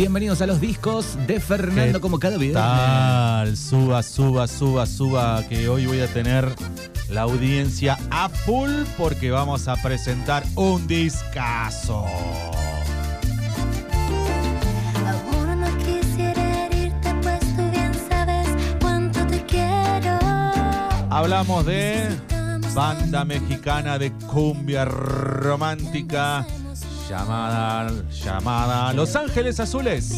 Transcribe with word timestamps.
Bienvenidos 0.00 0.40
a 0.40 0.46
los 0.46 0.62
discos 0.62 1.18
de 1.26 1.40
Fernando 1.40 2.00
como 2.00 2.18
cada 2.18 2.38
video. 2.38 2.54
Tal, 2.54 3.54
suba, 3.54 4.02
suba, 4.02 4.48
suba, 4.48 4.86
suba, 4.86 5.46
que 5.46 5.68
hoy 5.68 5.84
voy 5.84 6.00
a 6.00 6.06
tener 6.06 6.54
la 7.10 7.20
audiencia 7.20 7.98
a 8.10 8.30
full 8.30 8.70
porque 8.96 9.30
vamos 9.30 9.68
a 9.68 9.76
presentar 9.76 10.42
un 10.54 10.86
discazo. 10.86 12.06
Pues. 12.06 12.56
Hablamos 21.10 21.66
de 21.66 22.08
banda 22.74 23.26
mexicana 23.26 23.98
de 23.98 24.12
cumbia 24.12 24.86
romántica 24.86 26.46
llamada, 27.10 27.90
llamada 28.24 28.92
Los 28.92 29.16
Ángeles 29.16 29.58
Azules. 29.58 30.12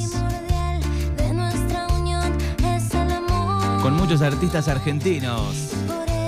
Con 3.81 3.97
muchos 3.97 4.21
artistas 4.21 4.69
argentinos. 4.69 5.73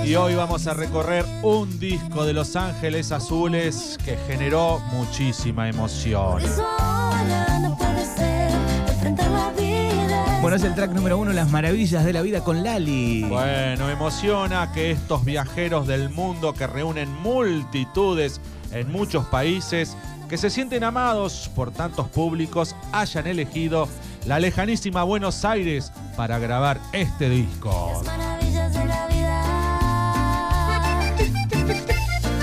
Y 0.03 0.15
hoy 0.15 0.33
vamos 0.33 0.65
a 0.65 0.73
recorrer 0.73 1.23
un 1.43 1.79
disco 1.79 2.25
de 2.25 2.33
Los 2.33 2.55
Ángeles 2.55 3.11
Azules 3.11 3.95
que 4.03 4.17
generó 4.27 4.79
muchísima 4.91 5.69
emoción. 5.69 6.33
Por 6.33 6.41
eso 6.41 6.65
ahora 6.79 7.59
no 7.59 7.77
puede 7.77 8.03
ser 8.03 8.51
enfrentar 8.87 9.29
la 9.29 9.51
vida. 9.51 10.39
Bueno, 10.41 10.57
es 10.57 10.63
el 10.63 10.73
track 10.73 10.93
número 10.93 11.19
uno, 11.19 11.31
Las 11.31 11.51
Maravillas 11.51 12.03
de 12.03 12.13
la 12.13 12.23
Vida 12.23 12.43
con 12.43 12.63
Lali. 12.63 13.23
Bueno, 13.23 13.87
emociona 13.91 14.71
que 14.71 14.89
estos 14.89 15.23
viajeros 15.25 15.85
del 15.85 16.09
mundo 16.09 16.53
que 16.53 16.65
reúnen 16.65 17.11
multitudes 17.21 18.41
en 18.71 18.91
muchos 18.91 19.25
países, 19.25 19.95
que 20.27 20.37
se 20.37 20.49
sienten 20.49 20.83
amados 20.83 21.49
por 21.55 21.71
tantos 21.71 22.07
públicos, 22.09 22.75
hayan 22.91 23.27
elegido 23.27 23.87
la 24.25 24.39
lejanísima 24.39 25.03
Buenos 25.03 25.45
Aires 25.45 25.91
para 26.15 26.39
grabar 26.39 26.79
este 26.93 27.29
disco. 27.29 27.91
Las 27.93 28.05
maravillas 28.05 28.73
de 28.73 28.85
la 28.85 29.07
vida. 29.07 29.15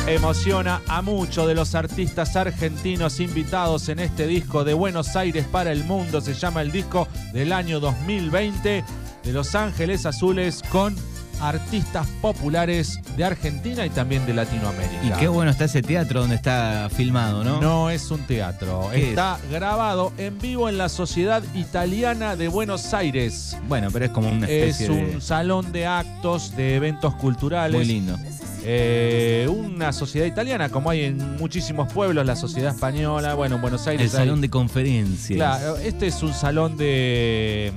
Emociona 0.07 0.83
a 0.89 1.03
muchos 1.03 1.47
de 1.47 1.55
los 1.55 1.75
artistas 1.75 2.37
argentinos 2.37 3.19
invitados 3.21 3.89
en 3.89 3.99
este 4.01 4.27
disco 4.27 4.65
de 4.65 4.75
Buenos 4.75 5.17
Aires 5.17 5.47
para 5.51 5.73
el 5.73 5.85
mundo. 5.85 6.21
Se 6.21 6.35
llama 6.35 6.61
el 6.63 6.71
disco 6.71 7.09
del 7.33 7.53
año 7.53 7.81
2020 7.81 8.85
de 9.25 9.33
Los 9.33 9.55
Ángeles 9.55 10.05
Azules 10.05 10.63
con 10.71 10.95
artistas 11.43 12.07
populares 12.21 12.99
de 13.17 13.25
Argentina 13.25 13.85
y 13.85 13.91
también 13.91 14.25
de 14.27 14.35
Latinoamérica. 14.35 15.03
Y 15.05 15.11
qué 15.19 15.29
bueno 15.29 15.51
está 15.51 15.65
ese 15.65 15.83
teatro 15.83 16.21
donde 16.21 16.37
está 16.37 16.89
filmado, 16.95 17.43
¿no? 17.45 17.61
No 17.61 17.91
es 17.91 18.11
un 18.11 18.21
teatro, 18.23 18.89
¿Qué 18.93 19.11
está 19.11 19.39
grabado 19.51 20.13
en 20.19 20.39
vivo 20.39 20.69
en 20.69 20.79
la 20.79 20.89
Sociedad 20.89 21.43
Italiana 21.55 22.37
de 22.37 22.49
Buenos 22.49 22.95
Aires. 22.95 23.57
Bueno, 23.69 23.89
pero 23.93 24.05
es 24.07 24.11
como 24.13 24.31
una 24.31 24.47
Es 24.49 24.79
especie 24.81 24.91
un 24.91 25.15
de... 25.15 25.21
salón 25.21 25.73
de 25.73 25.87
actos, 25.87 26.55
de 26.57 26.77
eventos 26.77 27.15
culturales. 27.17 27.77
Muy 27.77 27.85
lindo. 27.87 28.19
Eh, 28.65 29.49
una 29.51 29.93
sociedad 29.93 30.25
italiana, 30.27 30.69
como 30.69 30.89
hay 30.91 31.03
en 31.05 31.37
muchísimos 31.37 31.93
pueblos, 31.93 32.25
la 32.25 32.37
sociedad 32.37 32.73
española, 32.73 33.35
bueno, 33.35 33.57
en 33.57 33.61
Buenos 33.63 33.83
El 33.89 33.93
Aires. 33.99 34.15
hay- 34.15 34.21
salón 34.27 34.41
de 34.41 34.49
conferencias. 34.51 35.37
Claro, 35.37 35.77
este 35.79 36.07
es 36.07 36.23
un 36.23 36.33
salón 36.33 36.77
de, 36.77 37.73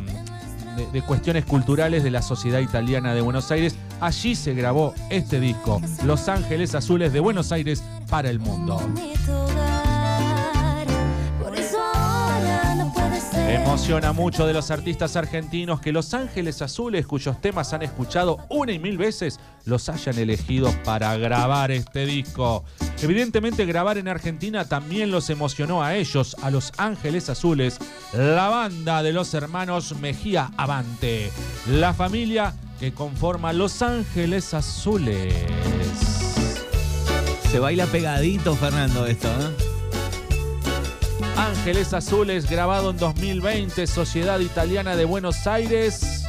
de, 0.76 1.02
cuestiones 1.02 1.45
culturales 1.45 2.04
de 2.04 2.12
la 2.12 2.22
sociedad 2.22 2.59
italiana 2.59 3.14
de 3.14 3.22
Buenos 3.22 3.52
Aires. 3.52 3.76
Allí 4.00 4.36
se 4.36 4.54
grabó 4.54 4.94
este 5.09 5.40
disco, 5.40 5.81
Los 6.04 6.28
Ángeles 6.30 6.76
Azules 6.76 7.14
de 7.14 7.20
Buenos 7.20 7.52
Aires 7.52 7.84
para 8.09 8.30
el 8.30 8.40
mundo. 8.40 8.80
Emociona 13.48 14.12
mucho 14.12 14.48
de 14.48 14.54
los 14.54 14.72
artistas 14.72 15.16
argentinos 15.16 15.80
que 15.80 15.92
Los 15.92 16.16
Ángeles 16.16 16.64
Azules, 16.64 17.06
cuyos 17.06 17.40
temas 17.42 17.74
han 17.74 17.84
escuchado 17.84 18.40
una 18.50 18.72
y 18.72 18.80
mil 18.80 18.98
veces, 18.98 19.40
los 19.66 19.88
hayan 19.88 20.18
elegido 20.18 20.74
para 20.84 21.16
grabar 21.18 21.69
este 21.69 22.08
disco. 22.08 22.66
Evidentemente 23.02 23.66
grabar 23.66 24.00
en 24.00 24.08
Argentina 24.08 24.66
también 24.66 25.12
los 25.12 25.30
emocionó 25.30 25.84
a 25.84 25.96
ellos, 25.96 26.36
a 26.42 26.50
Los 26.50 26.72
Ángeles 26.78 27.30
Azules, 27.30 27.78
la 28.14 28.50
banda 28.50 29.03
de 29.03 29.14
los 29.14 29.34
hermanos 29.36 29.96
Mejía 30.00 30.52
Avante, 30.58 31.31
la 31.69 31.94
familia 31.94 32.56
que 32.80 32.94
conforma 32.94 33.53
Los 33.53 33.84
Ángeles 33.84 34.56
Azules. 34.56 35.36
Se 37.52 37.59
baila 37.59 37.86
pegadito, 37.86 38.56
Fernando, 38.56 39.06
esto, 39.06 39.28
¿eh? 39.28 39.65
Ángeles 41.38 41.94
Azules, 41.94 42.50
grabado 42.50 42.91
en 42.91 42.97
2020, 42.97 43.88
Sociedad 43.88 44.40
Italiana 44.40 44.96
de 44.96 45.06
Buenos 45.06 45.47
Aires. 45.47 46.23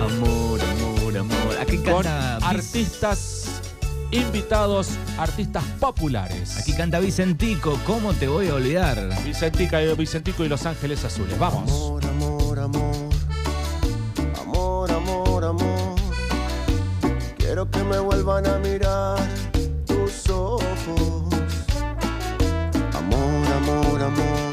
Amor, 0.00 0.60
amor, 0.60 1.18
amor. 1.18 1.56
Aquí 1.60 1.76
con 1.78 2.02
canta, 2.02 2.36
artistas 2.38 3.62
invitados, 4.10 4.90
artistas 5.18 5.64
populares. 5.78 6.58
aquí 6.58 6.72
canta 6.72 7.00
Vicentico. 7.00 7.78
¿Cómo 7.84 8.12
te 8.14 8.28
voy 8.28 8.48
a 8.48 8.54
olvidar? 8.54 8.98
Vicentica, 9.24 9.80
Vicentico 9.80 10.44
y 10.44 10.48
Los 10.48 10.64
Ángeles 10.66 11.04
Azules. 11.04 11.38
Vamos. 11.38 11.70
Amor, 11.70 12.06
amor, 12.06 12.58
amor. 12.58 12.94
Amor, 14.40 14.90
amor, 14.90 15.44
amor. 15.44 15.94
Quiero 17.36 17.70
que 17.70 17.82
me 17.84 17.98
vuelvan 17.98 18.46
a 18.46 18.58
mirar 18.58 19.18
tus 19.86 20.30
ojos. 20.30 21.23
Amor, 23.68 24.02
amor, 24.02 24.52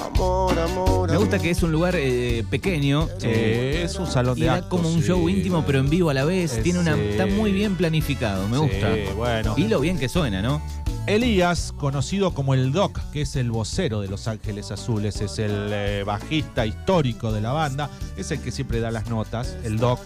amor. 0.00 0.58
Amor. 0.58 1.10
Me 1.10 1.16
gusta 1.16 1.38
que 1.38 1.50
es 1.50 1.62
un 1.62 1.72
lugar 1.72 1.94
eh, 1.96 2.44
pequeño. 2.48 3.08
Eh, 3.22 3.82
es 3.84 3.96
un 3.98 4.06
salón 4.06 4.38
Y 4.38 4.42
de 4.42 4.46
da 4.46 4.54
actos. 4.54 4.68
como 4.70 4.88
un 4.88 5.02
show 5.02 5.26
sí. 5.28 5.34
íntimo, 5.34 5.64
pero 5.66 5.80
en 5.80 5.90
vivo 5.90 6.10
a 6.10 6.14
la 6.14 6.24
vez. 6.24 6.62
Tiene 6.62 6.78
una, 6.78 6.94
sí. 6.94 7.00
está 7.10 7.26
muy 7.26 7.52
bien 7.52 7.76
planificado, 7.76 8.48
me 8.48 8.56
Sí, 8.58 8.62
gusta. 8.62 8.88
bueno. 9.16 9.54
Y 9.56 9.66
lo 9.68 9.80
bien 9.80 9.98
que 9.98 10.08
suena, 10.08 10.42
¿no? 10.42 10.62
Elías, 11.08 11.72
conocido 11.76 12.32
como 12.32 12.54
el 12.54 12.70
Doc, 12.70 13.00
que 13.12 13.22
es 13.22 13.34
el 13.34 13.50
vocero 13.50 14.00
de 14.00 14.06
Los 14.08 14.28
Ángeles 14.28 14.70
Azules, 14.70 15.20
es 15.20 15.40
el 15.40 15.50
eh, 15.72 16.04
bajista 16.06 16.64
histórico 16.64 17.32
de 17.32 17.40
la 17.40 17.50
banda, 17.52 17.90
es 18.16 18.30
el 18.30 18.40
que 18.40 18.52
siempre 18.52 18.78
da 18.78 18.92
las 18.92 19.08
notas, 19.10 19.56
el 19.64 19.78
Doc, 19.78 19.98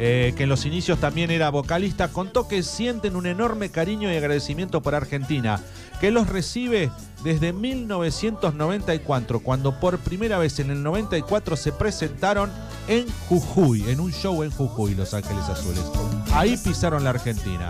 eh, 0.00 0.32
que 0.36 0.44
en 0.44 0.48
los 0.48 0.64
inicios 0.64 1.00
también 1.00 1.32
era 1.32 1.50
vocalista, 1.50 2.08
contó 2.08 2.46
que 2.46 2.62
sienten 2.62 3.16
un 3.16 3.26
enorme 3.26 3.70
cariño 3.70 4.12
y 4.12 4.16
agradecimiento 4.16 4.80
por 4.80 4.94
Argentina, 4.94 5.60
que 6.00 6.12
los 6.12 6.28
recibe 6.28 6.92
desde 7.24 7.52
1994, 7.52 9.40
cuando 9.40 9.80
por 9.80 9.98
primera 9.98 10.38
vez 10.38 10.60
en 10.60 10.70
el 10.70 10.84
94 10.84 11.56
se 11.56 11.72
presentaron 11.72 12.50
en 12.86 13.06
Jujuy, 13.28 13.90
en 13.90 13.98
un 13.98 14.12
show 14.12 14.44
en 14.44 14.52
Jujuy, 14.52 14.94
Los 14.94 15.14
Ángeles 15.14 15.48
Azules. 15.48 15.84
Ahí 16.32 16.56
pisaron 16.56 17.02
la 17.02 17.10
Argentina. 17.10 17.68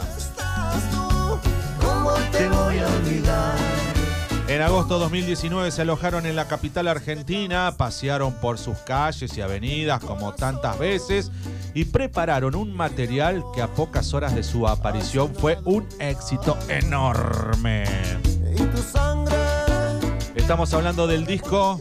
¿Cómo 1.81 2.13
te 2.31 2.47
voy 2.49 2.79
a 2.79 2.87
olvidar? 2.87 3.68
En 4.49 4.63
agosto 4.63 4.99
2019 4.99 5.71
se 5.71 5.83
alojaron 5.83 6.25
en 6.25 6.35
la 6.35 6.49
capital 6.49 6.89
argentina, 6.89 7.75
pasearon 7.77 8.33
por 8.41 8.57
sus 8.57 8.79
calles 8.79 9.37
y 9.37 9.43
avenidas 9.43 10.03
como 10.03 10.33
tantas 10.33 10.79
veces 10.79 11.31
y 11.75 11.85
prepararon 11.85 12.55
un 12.55 12.75
material 12.75 13.45
que 13.55 13.61
a 13.61 13.69
pocas 13.69 14.15
horas 14.15 14.35
de 14.35 14.43
su 14.43 14.67
aparición 14.67 15.35
fue 15.35 15.59
un 15.67 15.87
éxito 16.01 16.57
enorme. 16.71 17.85
Y 18.57 18.63
tu 18.63 18.79
sangre. 18.79 19.37
Estamos 20.35 20.73
hablando 20.73 21.07
del 21.07 21.27
disco 21.27 21.79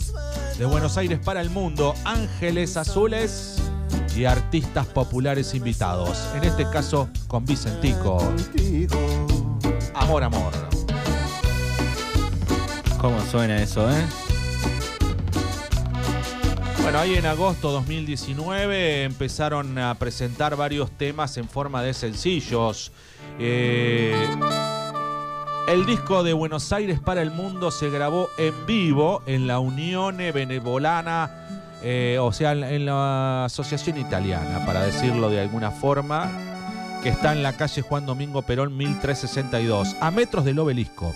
de 0.57 0.65
Buenos 0.65 0.97
Aires 0.97 1.19
para 1.23 1.39
el 1.39 1.49
mundo, 1.49 1.95
Ángeles 2.03 2.75
Azules 2.75 3.61
y 4.13 4.25
artistas 4.25 4.85
populares 4.87 5.55
invitados. 5.55 6.27
En 6.35 6.43
este 6.43 6.69
caso 6.69 7.07
con 7.29 7.45
Vicentico. 7.45 8.17
Amor, 9.93 10.25
amor. 10.25 10.66
¿Cómo 12.99 13.21
suena 13.21 13.61
eso, 13.61 13.89
eh? 13.89 14.05
Bueno, 16.81 16.99
ahí 16.99 17.15
en 17.15 17.25
agosto 17.25 17.71
2019 17.71 19.03
empezaron 19.03 19.77
a 19.77 19.93
presentar 19.95 20.55
varios 20.55 20.89
temas 20.91 21.37
en 21.37 21.47
forma 21.47 21.83
de 21.83 21.93
sencillos. 21.93 22.91
Eh, 23.39 24.15
el 25.67 25.85
disco 25.85 26.23
de 26.23 26.33
Buenos 26.33 26.71
Aires 26.71 26.99
para 26.99 27.21
el 27.21 27.29
Mundo 27.29 27.71
se 27.71 27.89
grabó 27.89 28.29
en 28.37 28.53
vivo 28.65 29.21
en 29.27 29.47
la 29.47 29.59
Unione 29.59 30.31
Benevolana, 30.31 31.29
eh, 31.83 32.17
o 32.21 32.31
sea, 32.31 32.53
en 32.53 32.85
la 32.85 33.45
Asociación 33.45 33.97
Italiana, 33.97 34.65
para 34.65 34.81
decirlo 34.83 35.29
de 35.29 35.41
alguna 35.41 35.71
forma, 35.71 36.31
que 37.03 37.09
está 37.09 37.33
en 37.33 37.43
la 37.43 37.53
calle 37.53 37.81
Juan 37.81 38.05
Domingo 38.05 38.41
Perón 38.41 38.75
1362, 38.75 39.97
a 39.99 40.09
metros 40.09 40.45
del 40.45 40.57
obelisco, 40.57 41.13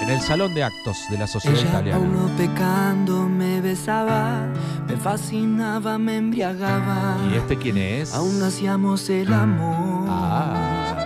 en 0.00 0.08
el 0.10 0.20
Salón 0.20 0.54
de 0.54 0.64
Actos 0.64 0.98
de 1.10 1.18
la 1.18 1.26
Sociedad 1.26 1.58
Ella 1.58 1.68
Italiana. 1.68 1.98
uno 1.98 2.30
pecando 2.36 3.28
me 3.28 3.60
besaba, 3.60 4.46
me 4.86 4.96
fascinaba, 4.96 5.98
me 5.98 6.16
embriagaba. 6.16 7.16
¿Y 7.32 7.36
este 7.36 7.56
quién 7.56 7.78
es? 7.78 8.14
Aún 8.14 8.42
hacíamos 8.42 9.08
el 9.10 9.32
amor. 9.32 10.06
Ah. 10.08 10.96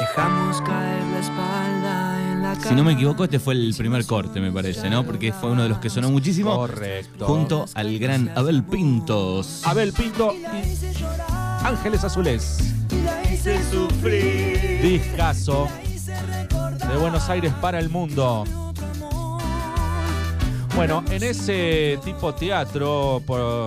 Dejamos 0.00 0.60
caer 0.62 1.04
la 1.04 1.18
espalda 1.18 2.32
en 2.32 2.42
la 2.42 2.48
la 2.50 2.54
cara. 2.56 2.68
Si 2.68 2.74
no 2.74 2.84
me 2.84 2.92
equivoco, 2.92 3.24
este 3.24 3.38
fue 3.38 3.54
el 3.54 3.74
primer 3.76 4.04
corte, 4.06 4.40
me 4.40 4.52
parece, 4.52 4.88
¿no? 4.90 5.04
Porque 5.04 5.32
fue 5.32 5.50
uno 5.50 5.62
de 5.62 5.68
los 5.68 5.78
que 5.78 5.90
sonó 5.90 6.10
muchísimo. 6.10 6.54
Correcto. 6.56 7.26
Junto 7.26 7.66
al 7.74 7.98
gran 7.98 8.30
Abel 8.36 8.62
Pintos. 8.62 9.62
Abel 9.64 9.92
Pinto 9.92 10.34
y 10.34 11.64
Ángeles 11.64 12.04
Azules. 12.04 12.74
Discaso 14.82 15.68
de 16.88 16.96
Buenos 16.96 17.28
Aires 17.28 17.52
para 17.60 17.78
el 17.78 17.90
mundo. 17.90 18.44
Bueno, 20.74 21.02
en 21.10 21.22
ese 21.22 21.98
tipo 22.04 22.34
teatro 22.34 23.22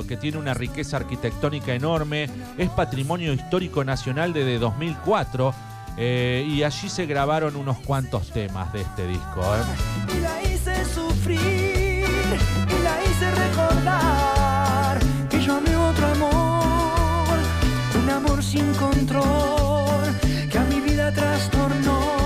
que 0.07 0.18
tiene 0.18 0.38
una 0.38 0.53
riqueza 0.53 0.97
arquitectónica 0.97 1.73
enorme, 1.73 2.29
es 2.57 2.69
patrimonio 2.69 3.33
histórico 3.33 3.83
nacional 3.83 4.33
desde 4.33 4.57
2004 4.59 5.53
eh, 5.97 6.47
y 6.47 6.63
allí 6.63 6.89
se 6.89 7.06
grabaron 7.06 7.56
unos 7.57 7.77
cuantos 7.79 8.29
temas 8.31 8.71
de 8.73 8.81
este 8.81 9.07
disco. 9.07 9.41
¿eh? 9.41 10.15
Y 10.15 10.19
la 10.21 10.41
hice 10.44 10.85
sufrir, 10.85 11.39
y 11.39 12.83
la 12.83 13.03
hice 13.03 13.31
recordar 13.31 15.00
que 15.29 15.41
yo 15.41 15.57
amé 15.57 15.75
otro 15.75 16.07
amor, 16.07 17.38
un 18.01 18.09
amor 18.09 18.41
sin 18.41 18.74
control 18.75 20.15
que 20.50 20.57
a 20.57 20.63
mi 20.63 20.79
vida 20.79 21.12
trastornó. 21.12 21.60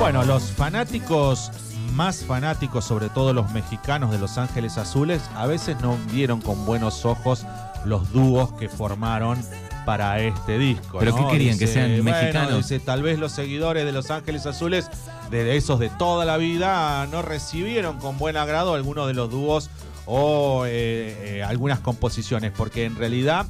Bueno, 0.05 0.23
los 0.23 0.51
fanáticos 0.51 1.51
más 1.95 2.23
fanáticos, 2.23 2.85
sobre 2.85 3.09
todo 3.09 3.33
los 3.33 3.51
mexicanos 3.53 4.11
de 4.11 4.19
Los 4.19 4.37
Ángeles 4.37 4.77
Azules, 4.77 5.23
a 5.35 5.47
veces 5.47 5.81
no 5.81 5.97
vieron 6.11 6.41
con 6.41 6.63
buenos 6.63 7.05
ojos 7.05 7.43
los 7.85 8.11
dúos 8.13 8.53
que 8.53 8.69
formaron 8.69 9.41
para 9.83 10.19
este 10.19 10.59
disco. 10.59 10.99
¿Pero 10.99 11.09
¿no? 11.09 11.25
qué 11.25 11.31
querían, 11.31 11.57
que 11.57 11.65
sean 11.65 12.03
bueno, 12.03 12.03
mexicanos? 12.03 12.57
dice, 12.57 12.79
tal 12.79 13.01
vez 13.01 13.17
los 13.17 13.31
seguidores 13.31 13.83
de 13.83 13.91
Los 13.91 14.11
Ángeles 14.11 14.45
Azules, 14.45 14.91
de 15.31 15.57
esos 15.57 15.79
de 15.79 15.89
toda 15.89 16.23
la 16.23 16.37
vida, 16.37 17.07
no 17.07 17.23
recibieron 17.23 17.97
con 17.97 18.19
buen 18.19 18.37
agrado 18.37 18.75
algunos 18.75 19.07
de 19.07 19.15
los 19.15 19.31
dúos 19.31 19.71
o 20.05 20.65
eh, 20.67 21.37
eh, 21.37 21.43
algunas 21.43 21.79
composiciones, 21.79 22.51
porque 22.55 22.85
en 22.85 22.95
realidad 22.95 23.47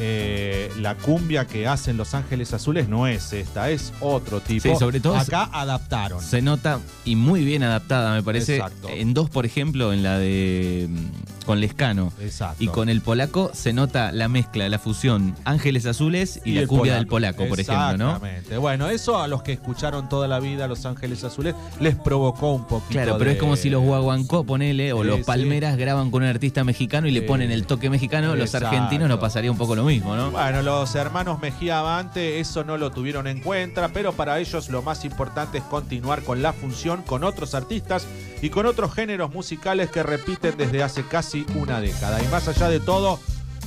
eh, 0.00 0.70
la 0.78 0.94
cumbia 0.94 1.46
que 1.46 1.66
hacen 1.66 1.96
Los 1.96 2.14
Ángeles 2.14 2.52
Azules 2.52 2.88
no 2.88 3.06
es 3.06 3.32
esta, 3.32 3.70
es 3.70 3.92
otro 4.00 4.40
tipo. 4.40 4.68
Sí, 4.68 4.76
sobre 4.78 5.00
todo 5.00 5.16
acá 5.16 5.48
adaptaron. 5.52 6.22
Se 6.22 6.42
nota 6.42 6.80
y 7.04 7.16
muy 7.16 7.44
bien 7.44 7.62
adaptada, 7.62 8.14
me 8.14 8.22
parece. 8.22 8.56
Exacto. 8.56 8.88
En 8.88 9.14
dos, 9.14 9.30
por 9.30 9.46
ejemplo, 9.46 9.92
en 9.92 10.02
la 10.02 10.18
de 10.18 10.88
mm, 10.88 11.37
con 11.48 11.60
Lescano. 11.60 12.12
Exacto. 12.20 12.62
Y 12.62 12.68
con 12.68 12.90
el 12.90 13.00
polaco 13.00 13.50
se 13.54 13.72
nota 13.72 14.12
la 14.12 14.28
mezcla, 14.28 14.68
la 14.68 14.78
fusión 14.78 15.34
Ángeles 15.46 15.86
Azules 15.86 16.42
y, 16.44 16.52
la 16.52 16.66
cumbia 16.66 16.96
del 16.96 17.06
polaco, 17.06 17.46
por 17.48 17.58
ejemplo, 17.58 17.96
¿no? 17.96 18.08
Exactamente. 18.16 18.58
Bueno, 18.58 18.90
eso 18.90 19.16
a 19.18 19.28
los 19.28 19.42
que 19.42 19.54
escucharon 19.54 20.10
toda 20.10 20.28
la 20.28 20.40
vida 20.40 20.68
Los 20.68 20.84
Ángeles 20.84 21.24
Azules 21.24 21.54
les 21.80 21.94
provocó 21.94 22.52
un 22.52 22.66
poquito 22.66 22.90
Claro, 22.90 23.16
pero 23.16 23.30
de- 23.30 23.36
es 23.36 23.40
como 23.40 23.56
si 23.56 23.70
los 23.70 23.82
Guaguancó, 23.82 24.44
ponele, 24.44 24.92
o 24.92 25.00
Sí, 25.00 25.06
los 25.08 25.16
sí. 25.20 25.24
Palmeras 25.24 25.78
graban 25.78 26.10
con 26.10 26.22
un 26.22 26.28
artista 26.28 26.64
mexicano 26.64 27.08
y 27.08 27.12
le 27.12 27.22
ponen 27.22 27.50
el 27.50 27.64
toque 27.64 27.88
mexicano, 27.88 28.36
los 28.36 28.54
argentinos 28.54 29.08
no 29.08 29.18
pasaría 29.18 29.50
un 29.50 29.56
poco 29.56 29.74
lo 29.74 29.84
mismo, 29.84 30.14
¿no? 30.16 30.30
Bueno, 30.30 30.60
los 30.60 30.94
hermanos 30.96 31.40
Mejía 31.40 31.78
Avante 31.78 32.40
eso 32.40 32.62
no 32.62 32.76
lo 32.76 32.90
tuvieron 32.90 33.26
en 33.26 33.40
cuenta, 33.40 33.88
pero 33.88 34.12
para 34.12 34.38
ellos 34.38 34.68
lo 34.68 34.82
más 34.82 35.02
importante 35.06 35.56
es 35.56 35.64
continuar 35.64 36.24
con 36.24 36.42
la 36.42 36.52
función 36.52 37.00
con 37.04 37.24
otros 37.24 37.54
artistas 37.54 38.06
y 38.42 38.50
con 38.50 38.66
otros 38.66 38.94
géneros 38.94 39.32
musicales 39.32 39.90
que 39.90 40.02
repiten 40.02 40.56
desde 40.56 40.82
hace 40.82 41.04
casi 41.04 41.46
una 41.54 41.80
década. 41.80 42.22
Y 42.22 42.26
más 42.28 42.48
allá 42.48 42.68
de 42.68 42.80
todo, 42.80 43.18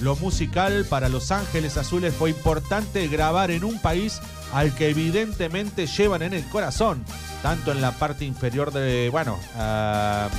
lo 0.01 0.15
musical 0.15 0.85
para 0.89 1.09
Los 1.09 1.31
Ángeles 1.31 1.77
Azules 1.77 2.13
fue 2.13 2.29
importante 2.29 3.07
grabar 3.07 3.51
en 3.51 3.63
un 3.63 3.79
país 3.79 4.19
al 4.53 4.73
que 4.73 4.89
evidentemente 4.89 5.87
llevan 5.87 6.21
en 6.21 6.33
el 6.33 6.45
corazón, 6.45 7.03
tanto 7.41 7.71
en 7.71 7.81
la 7.81 7.91
parte 7.91 8.25
inferior 8.25 8.71
de, 8.71 9.09
bueno, 9.09 9.39
ah, 9.57 10.29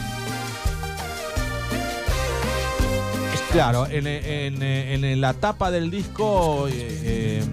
Claro, 3.53 3.87
en 3.91 5.21
la 5.21 5.35
tapa 5.35 5.71
del 5.71 5.91
disco 5.91 6.69
eh, 6.69 6.73
eh, 6.73 7.45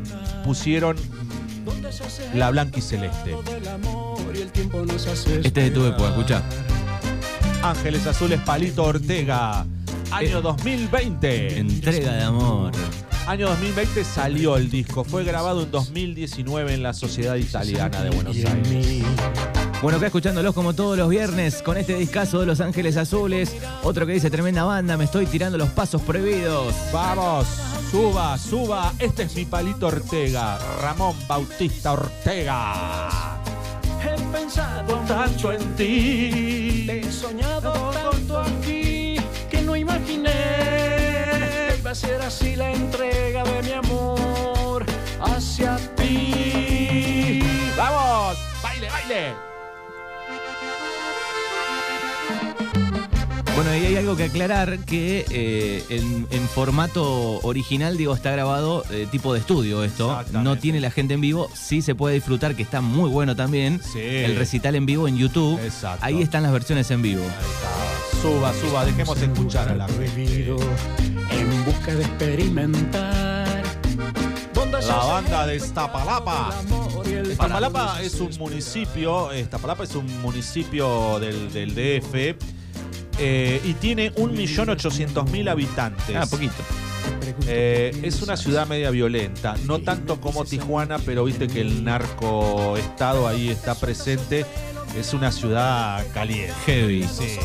pusieron 0.45 0.95
la 2.33 2.49
blanca 2.51 2.79
y 2.79 2.81
celeste. 2.81 3.35
Este 4.31 5.43
es 5.43 5.53
de 5.53 5.71
tu 5.71 5.85
época, 5.85 6.09
escucha. 6.09 6.43
Ángeles 7.63 8.05
Azules 8.05 8.39
Palito 8.41 8.83
Ortega. 8.83 9.65
Año 10.11 10.41
2020. 10.41 11.57
Entrega 11.59 12.13
de 12.13 12.23
amor. 12.23 12.71
Año 13.25 13.47
2020 13.49 14.03
salió 14.03 14.55
el 14.57 14.69
disco. 14.69 15.03
Fue 15.03 15.23
grabado 15.23 15.63
en 15.63 15.71
2019 15.71 16.73
en 16.75 16.83
la 16.83 16.93
Sociedad 16.93 17.35
Italiana 17.35 18.03
de 18.03 18.11
Buenos 18.11 18.35
Aires. 18.35 19.03
Bueno, 19.81 19.97
acá 19.97 20.07
escuchándolos 20.07 20.53
como 20.53 20.73
todos 20.73 20.97
los 20.97 21.09
viernes 21.09 21.61
con 21.63 21.77
este 21.77 21.95
discazo 21.95 22.41
de 22.41 22.45
Los 22.45 22.59
Ángeles 22.59 22.97
Azules. 22.97 23.55
Otro 23.81 24.05
que 24.05 24.13
dice 24.13 24.29
tremenda 24.29 24.63
banda, 24.63 24.95
me 24.97 25.05
estoy 25.05 25.25
tirando 25.25 25.57
los 25.57 25.69
pasos 25.69 26.01
prohibidos. 26.01 26.75
Vamos, 26.93 27.47
suba, 27.89 28.37
suba. 28.37 28.93
Este 28.99 29.23
es 29.23 29.35
mi 29.35 29.45
Palito 29.45 29.87
Ortega. 29.87 30.59
Ramón 30.81 31.15
Bautista 31.27 31.93
Ortega. 31.93 33.38
He 34.03 34.15
pensado 34.31 34.95
Tanto 35.07 35.51
en 35.51 35.75
ti. 35.75 36.87
He 36.89 37.11
soñado 37.11 37.73
tanto 37.91 38.39
aquí 38.39 39.15
que 39.49 39.61
no 39.61 39.75
imaginé 39.75 40.31
que 41.71 41.77
iba 41.79 41.91
a 41.91 41.95
ser 41.95 42.21
así 42.21 42.55
la 42.55 42.71
entrega 42.71 43.43
de 43.43 43.63
mi 43.63 43.71
amor 43.71 44.85
hacia 45.21 45.77
ti. 45.95 47.41
¡Vamos! 47.75 48.37
¡Baile, 48.61 48.89
baile! 48.89 49.48
Bueno, 53.61 53.75
y 53.75 53.87
hay 53.87 53.97
algo 53.97 54.15
que 54.15 54.23
aclarar 54.23 54.79
que 54.85 55.25
eh, 55.29 55.83
en, 55.89 56.25
en 56.31 56.47
formato 56.47 57.39
original, 57.41 57.97
digo, 57.97 58.15
está 58.15 58.31
grabado 58.31 58.85
eh, 58.89 59.05
tipo 59.11 59.33
de 59.33 59.41
estudio 59.41 59.83
esto. 59.83 60.17
No 60.31 60.57
tiene 60.57 60.79
la 60.79 60.91
gente 60.91 61.15
en 61.15 61.19
vivo, 61.19 61.49
sí 61.53 61.81
se 61.81 61.93
puede 61.93 62.15
disfrutar, 62.15 62.55
que 62.55 62.63
está 62.63 62.79
muy 62.79 63.09
bueno 63.09 63.35
también. 63.35 63.81
Sí. 63.83 63.99
El 63.99 64.37
recital 64.37 64.75
en 64.75 64.85
vivo 64.85 65.09
en 65.09 65.17
YouTube. 65.17 65.59
Exacto. 65.61 66.05
Ahí 66.05 66.21
están 66.21 66.43
las 66.43 66.53
versiones 66.53 66.89
en 66.91 67.01
vivo. 67.01 67.21
Ahí 67.21 67.27
está. 67.27 68.21
Suba, 68.21 68.53
suba, 68.53 68.85
dejemos 68.85 69.21
escuchar 69.21 69.67
a 69.67 69.75
la 69.75 69.87
prohibido 69.87 70.55
en 71.29 71.65
busca 71.65 71.93
de 71.95 72.03
experimentar. 72.03 73.61
¿Dónde 74.53 74.81
se 74.81 74.87
La 74.87 74.99
banda 74.99 75.47
de 75.47 75.57
Iztapalapa. 75.57 76.55
Iztapalapa 77.29 78.01
es 78.03 78.21
un 78.21 78.29
municipio, 78.39 79.37
Iztapalapa 79.37 79.83
es 79.83 79.95
un 79.95 80.21
municipio 80.21 81.19
del, 81.19 81.51
del 81.51 81.75
DF 81.75 82.58
eh, 83.19 83.61
y 83.63 83.73
tiene 83.73 84.13
1.800.000 84.15 85.49
habitantes. 85.49 86.15
Ah, 86.15 86.25
poquito. 86.25 86.63
Eh, 87.47 87.91
es 88.03 88.21
una 88.21 88.37
ciudad 88.37 88.67
media 88.67 88.89
violenta, 88.91 89.55
no 89.65 89.79
tanto 89.79 90.19
como 90.21 90.45
Tijuana, 90.45 90.99
pero 90.99 91.23
viste 91.23 91.47
que 91.47 91.61
el 91.61 91.83
narcoestado 91.83 93.27
ahí 93.27 93.49
está 93.49 93.75
presente. 93.75 94.45
Es 94.97 95.13
una 95.13 95.31
ciudad 95.31 96.05
caliente. 96.13 96.53
Heavy. 96.65 97.03
Sí. 97.03 97.37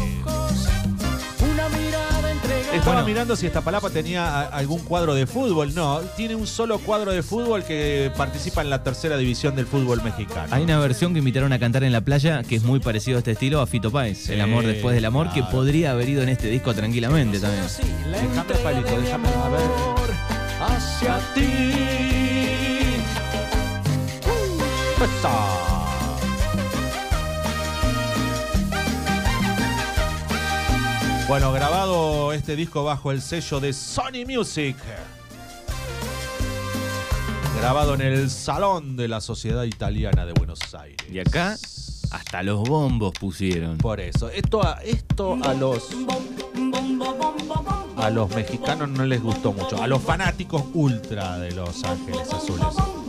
Estaba 2.75 2.97
Bueno. 2.97 3.07
mirando 3.07 3.37
si 3.37 3.47
Iztapalapa 3.47 3.89
tenía 3.91 4.27
a- 4.27 4.43
algún 4.49 4.81
cuadro 4.81 5.15
de 5.15 5.27
fútbol. 5.27 5.75
No, 5.75 6.01
tiene 6.17 6.35
un 6.35 6.47
solo 6.47 6.79
cuadro 6.81 7.13
de 7.13 7.23
fútbol 7.23 7.63
que 7.65 8.11
participa 8.17 8.63
en 8.63 8.71
la 8.71 8.83
tercera 8.83 9.17
división 9.17 9.55
del 9.55 9.67
fútbol 9.67 10.03
mexicano. 10.03 10.49
Hay 10.51 10.65
una 10.65 10.79
versión 10.79 11.13
que 11.13 11.21
invitaron 11.21 11.53
a 11.53 11.59
cantar 11.59 11.85
en 11.85 11.93
la 11.93 12.01
playa 12.01 12.43
que 12.43 12.57
es 12.57 12.63
muy 12.65 12.81
parecido 12.81 13.17
a 13.17 13.21
este 13.21 13.31
estilo 13.33 13.61
a 13.61 13.67
Fito 13.67 13.91
Páez. 13.91 14.29
El 14.29 14.41
amor 14.41 14.67
después 14.67 14.95
del 14.95 15.05
amor, 15.05 15.31
que 15.33 15.43
podría 15.45 15.93
haber 15.93 16.09
ido 16.09 16.23
en 16.23 16.29
este 16.31 16.49
disco 16.49 16.75
tranquilamente 16.75 17.39
también. 17.39 17.65
Déjame, 18.11 18.55
Palito, 18.63 19.01
déjame, 19.01 19.29
a 19.29 19.49
ver. 19.49 19.61
Hacia 20.61 21.19
ti. 21.35 21.75
Bueno, 31.27 31.53
grabado 31.53 32.35
este 32.35 32.55
disco 32.55 32.85
bajo 32.85 33.11
el 33.11 33.23
sello 33.23 33.59
de 33.59 33.73
Sony 33.73 34.27
Music. 34.27 34.77
Grabado 37.59 37.95
en 37.95 38.03
el 38.03 38.29
Salón 38.29 38.97
de 38.97 39.09
la 39.09 39.23
Sociedad 39.23 39.65
Italiana 39.65 40.27
de 40.27 40.35
Buenos 40.35 40.75
Aires. 40.75 40.99
Y 41.11 41.19
acá 41.21 41.57
hasta 42.11 42.43
los 42.43 42.69
bombos 42.69 43.13
pusieron. 43.19 43.79
Por 43.79 44.01
eso, 44.01 44.29
esto 44.29 44.67
a, 44.67 44.75
esto 44.83 45.39
a 45.43 45.55
los 45.55 45.89
a 47.97 48.11
los 48.11 48.29
mexicanos 48.35 48.91
no 48.91 49.07
les 49.07 49.23
gustó 49.23 49.55
mucho, 49.55 49.83
a 49.83 49.87
los 49.87 50.03
fanáticos 50.03 50.63
ultra 50.75 51.39
de 51.39 51.53
Los 51.53 51.85
Ángeles 51.85 52.31
Azules. 52.31 53.04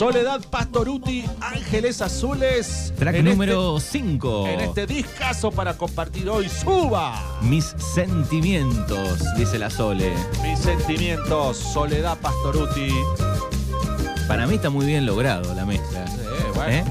Soledad 0.00 0.40
Pastoruti, 0.48 1.26
Ángeles 1.42 2.00
Azules. 2.00 2.90
Track 2.96 3.16
en 3.16 3.26
número 3.26 3.78
5. 3.78 4.46
Este, 4.46 4.54
en 4.54 4.60
este 4.60 4.86
discazo 4.86 5.50
para 5.50 5.76
compartir 5.76 6.26
hoy, 6.30 6.48
suba. 6.48 7.38
Mis 7.42 7.74
sentimientos, 7.76 9.22
dice 9.36 9.58
la 9.58 9.68
Sole. 9.68 10.14
Mis 10.42 10.58
sentimientos, 10.58 11.58
Soledad 11.58 12.16
Pastoruti. 12.16 12.88
Para 14.26 14.46
mí 14.46 14.54
está 14.54 14.70
muy 14.70 14.86
bien 14.86 15.04
logrado 15.04 15.52
la 15.54 15.66
mezcla. 15.66 16.06
Sí, 16.06 16.16
bueno. 16.54 16.72
¿Eh? 16.72 16.84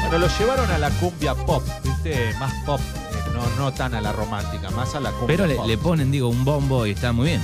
Bueno, 0.00 0.18
lo 0.18 0.26
llevaron 0.36 0.68
a 0.72 0.78
la 0.78 0.90
cumbia 0.90 1.36
pop, 1.36 1.62
¿viste? 1.84 2.34
Más 2.40 2.52
pop, 2.66 2.80
eh, 2.80 3.30
no, 3.32 3.48
no 3.56 3.72
tan 3.72 3.94
a 3.94 4.00
la 4.00 4.10
romántica, 4.10 4.68
más 4.72 4.96
a 4.96 5.00
la 5.00 5.12
cumbia 5.12 5.28
Pero 5.28 5.46
le, 5.46 5.54
pop. 5.54 5.66
le 5.68 5.78
ponen, 5.78 6.10
digo, 6.10 6.28
un 6.28 6.44
bombo 6.44 6.86
y 6.86 6.90
está 6.90 7.12
muy 7.12 7.26
bien. 7.26 7.40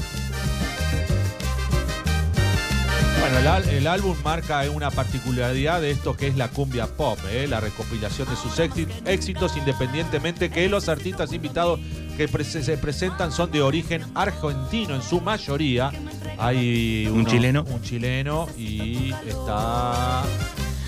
Bueno, 3.33 3.57
el, 3.71 3.87
álbum 3.87 4.17
marca 4.25 4.63
una 4.71 4.91
particularidad 4.91 5.81
de 5.81 5.91
esto 5.93 6.17
que 6.17 6.27
es 6.29 6.37
la 6.37 6.49
cumbia 6.49 6.87
pop, 6.87 7.19
¿eh? 7.31 7.47
la 7.49 7.61
recopilación 7.61 8.29
de 8.29 8.37
sus 8.37 8.59
éxi- 8.59 8.89
éxitos, 9.07 9.57
independientemente 9.57 10.51
que 10.51 10.69
los 10.69 10.89
artistas 10.89 11.33
invitados 11.33 11.79
que 12.17 12.27
pre- 12.29 12.45
se 12.45 12.77
presentan 12.77 13.31
son 13.33 13.51
de 13.53 13.63
origen 13.63 14.03
argentino 14.15 14.95
en 14.95 15.03
su 15.03 15.21
mayoría. 15.21 15.91
Hay 16.39 17.07
Un 17.07 17.25
chileno. 17.27 17.65
Un 17.69 17.83
chileno 17.83 18.49
y 18.59 19.13
está 19.27 20.23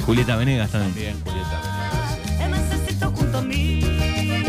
Julieta 0.05 0.37
Venegas 0.37 0.71
también. 0.71 1.17
también 1.19 1.25
Julieta 1.25 1.61
Venegas. 1.61 1.83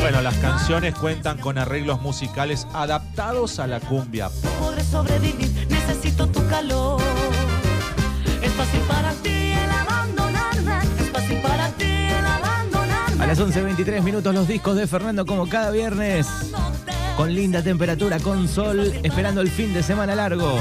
Bueno, 0.02 0.22
las 0.22 0.36
canciones 0.40 0.94
cuentan 0.96 1.38
con 1.38 1.58
arreglos 1.58 2.02
musicales 2.02 2.68
adaptados 2.74 3.60
a 3.60 3.68
la 3.68 3.80
cumbia 3.80 4.28
pop. 4.30 4.52
Podré 4.60 4.84
sobrevivir, 4.84 5.68
necesito 5.70 6.28
tu 6.28 6.46
calor. 6.48 7.02
A 13.20 13.26
las 13.26 13.40
11.23 13.40 14.02
minutos 14.04 14.36
los 14.36 14.48
discos 14.48 14.76
de 14.76 14.86
Fernando 14.86 15.26
como 15.26 15.48
cada 15.48 15.72
viernes. 15.72 16.28
Con 17.16 17.34
linda 17.34 17.64
temperatura, 17.64 18.20
con 18.20 18.48
sol, 18.48 18.92
esperando 19.02 19.42
el 19.42 19.50
fin 19.50 19.74
de 19.74 19.82
semana 19.82 20.14
largo. 20.14 20.60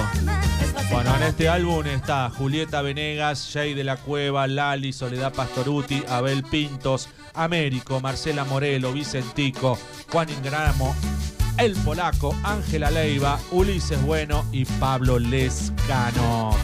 Bueno, 0.92 1.16
en 1.16 1.22
este 1.22 1.48
álbum 1.48 1.86
está 1.86 2.30
Julieta 2.30 2.82
Venegas, 2.82 3.50
Jay 3.52 3.74
de 3.74 3.82
la 3.82 3.96
Cueva, 3.96 4.46
Lali, 4.46 4.92
Soledad 4.92 5.32
Pastoruti, 5.32 6.04
Abel 6.08 6.44
Pintos, 6.44 7.08
Américo, 7.34 8.00
Marcela 8.00 8.44
Morelo, 8.44 8.92
Vicentico, 8.92 9.78
Juan 10.10 10.28
Ingramo, 10.28 10.94
El 11.58 11.74
Polaco, 11.76 12.36
Ángela 12.44 12.90
Leiva, 12.90 13.40
Ulises 13.50 14.00
Bueno 14.02 14.44
y 14.52 14.66
Pablo 14.66 15.18
Lescano. 15.18 16.54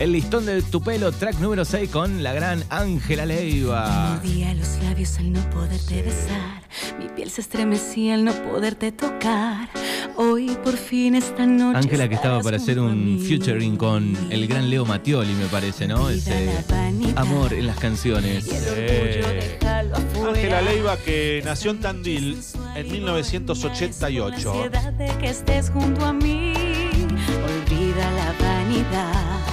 El 0.00 0.12
listón 0.12 0.46
de 0.46 0.62
tu 0.62 0.80
pelo, 0.80 1.12
track 1.12 1.38
número 1.40 1.62
6 1.62 1.90
con 1.90 2.22
la 2.22 2.32
gran 2.32 2.64
Ángela 2.70 3.26
Leiva. 3.26 4.14
Mordía 4.14 4.54
los 4.54 4.82
labios 4.82 5.18
al 5.18 5.30
no 5.30 5.50
poderte 5.50 6.00
besar. 6.00 6.62
Mi 6.98 7.10
piel 7.10 7.30
se 7.30 7.42
estremecía 7.42 8.14
al 8.14 8.24
no 8.24 8.32
poderte 8.32 8.92
tocar. 8.92 9.68
Hoy 10.16 10.56
por 10.64 10.78
fin 10.78 11.16
esta 11.16 11.44
noche. 11.44 11.76
Ángela 11.76 12.08
que 12.08 12.14
estaba 12.14 12.40
para 12.40 12.56
hacer 12.56 12.80
un 12.80 13.22
featuring 13.28 13.76
con 13.76 14.16
el 14.30 14.46
gran 14.46 14.70
Leo 14.70 14.86
Mattioli, 14.86 15.34
me 15.34 15.48
parece, 15.48 15.86
¿no? 15.86 16.08
Ese 16.08 16.50
amor 17.16 17.52
en 17.52 17.66
las 17.66 17.76
canciones. 17.76 18.48
Ángela 20.26 20.62
Leiva 20.62 20.96
que 20.96 21.42
nació 21.44 21.72
en 21.72 21.80
Tandil 21.80 22.38
en 22.74 22.86
La 22.86 22.92
1988. 22.94 24.50
ansiedad 24.50 24.92
de 24.94 25.08
que 25.18 25.28
estés 25.28 25.68
junto 25.68 26.06
a 26.06 26.14
mí. 26.14 26.54
Olvida 27.44 28.10
la 28.12 28.34
vanidad 28.40 29.49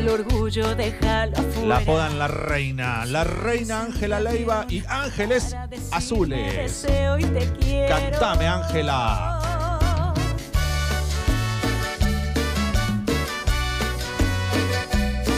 el 0.00 0.08
orgullo, 0.08 0.74
déjalo 0.74 1.32
afuera. 1.38 1.66
La 1.68 1.76
apodan 1.76 2.18
la 2.18 2.28
reina, 2.28 3.04
la 3.06 3.24
reina 3.24 3.82
Ángela 3.82 4.18
Leiva 4.20 4.64
y 4.68 4.82
Ángeles 4.88 5.54
Azules. 5.92 6.86
Cantame, 7.88 8.46
Ángela. 8.48 9.36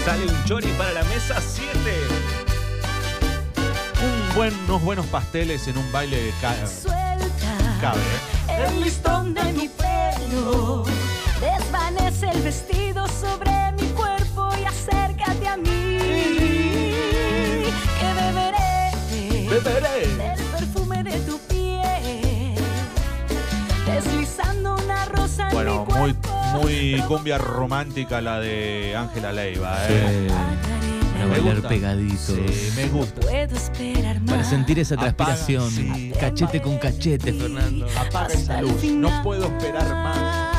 Sale 0.04 0.26
un 0.26 0.44
chori 0.44 0.68
para 0.76 0.92
la 0.92 1.04
mesa 1.04 1.36
7. 1.40 1.68
Un 4.02 4.34
buen, 4.34 4.52
unos 4.64 4.82
buenos 4.82 5.06
pasteles 5.06 5.68
en 5.68 5.78
un 5.78 5.92
baile 5.92 6.20
de 6.24 6.32
ca- 6.40 6.66
Suelta 6.66 7.78
cabe. 7.80 8.00
¿eh? 8.00 8.66
el 8.68 8.80
listón 8.82 9.32
de 9.34 9.44
mi 9.52 9.68
pelo. 9.68 10.84
Desvanece 11.40 12.30
el 12.30 12.42
vestido 12.42 13.06
sobre 13.08 13.71
Bueno, 25.84 25.98
muy, 25.98 26.16
muy 26.60 27.02
cumbia 27.08 27.38
romántica 27.38 28.20
la 28.20 28.40
de 28.40 28.94
Ángela 28.96 29.32
Leiva. 29.32 29.76
Sí, 29.86 29.92
¿eh? 29.94 30.26
para 31.12 31.24
Me 31.26 31.30
bailar 31.30 31.54
gusta. 31.54 31.68
pegaditos. 31.68 32.26
Sí, 32.26 32.72
me 32.76 32.86
gusta. 32.88 33.20
Para 34.26 34.44
sentir 34.44 34.78
esa 34.78 34.94
Apaga, 34.94 35.12
transpiración. 35.14 35.70
sí. 35.70 36.12
Cachete 36.18 36.60
con 36.62 36.78
cachete, 36.78 37.32
Fernando. 37.32 37.86
Apaga 37.98 38.34
esa 38.34 38.60
luz. 38.62 38.82
No 38.84 39.22
puedo 39.22 39.46
esperar 39.46 39.88
más. 39.94 40.52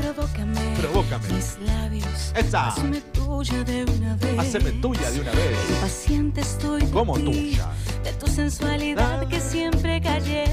Provócame. 0.00 0.60
Provócame. 0.80 1.28
Mis 1.34 1.58
labios. 1.66 2.32
Esa. 2.36 2.68
Hazme 2.68 3.00
tuya 3.12 3.64
de 3.64 3.84
una 3.84 4.14
vez. 4.16 4.38
Haceme 4.38 4.70
tuya 4.72 5.10
de 5.10 5.20
una 5.20 5.30
vez. 5.32 5.58
Impaciente 5.70 6.40
estoy. 6.40 6.84
Como 6.86 7.18
tuya. 7.18 7.68
De 8.04 8.12
tu 8.12 8.26
sensualidad 8.28 9.26
que 9.28 9.40
siempre 9.40 10.00
callé. 10.00 10.44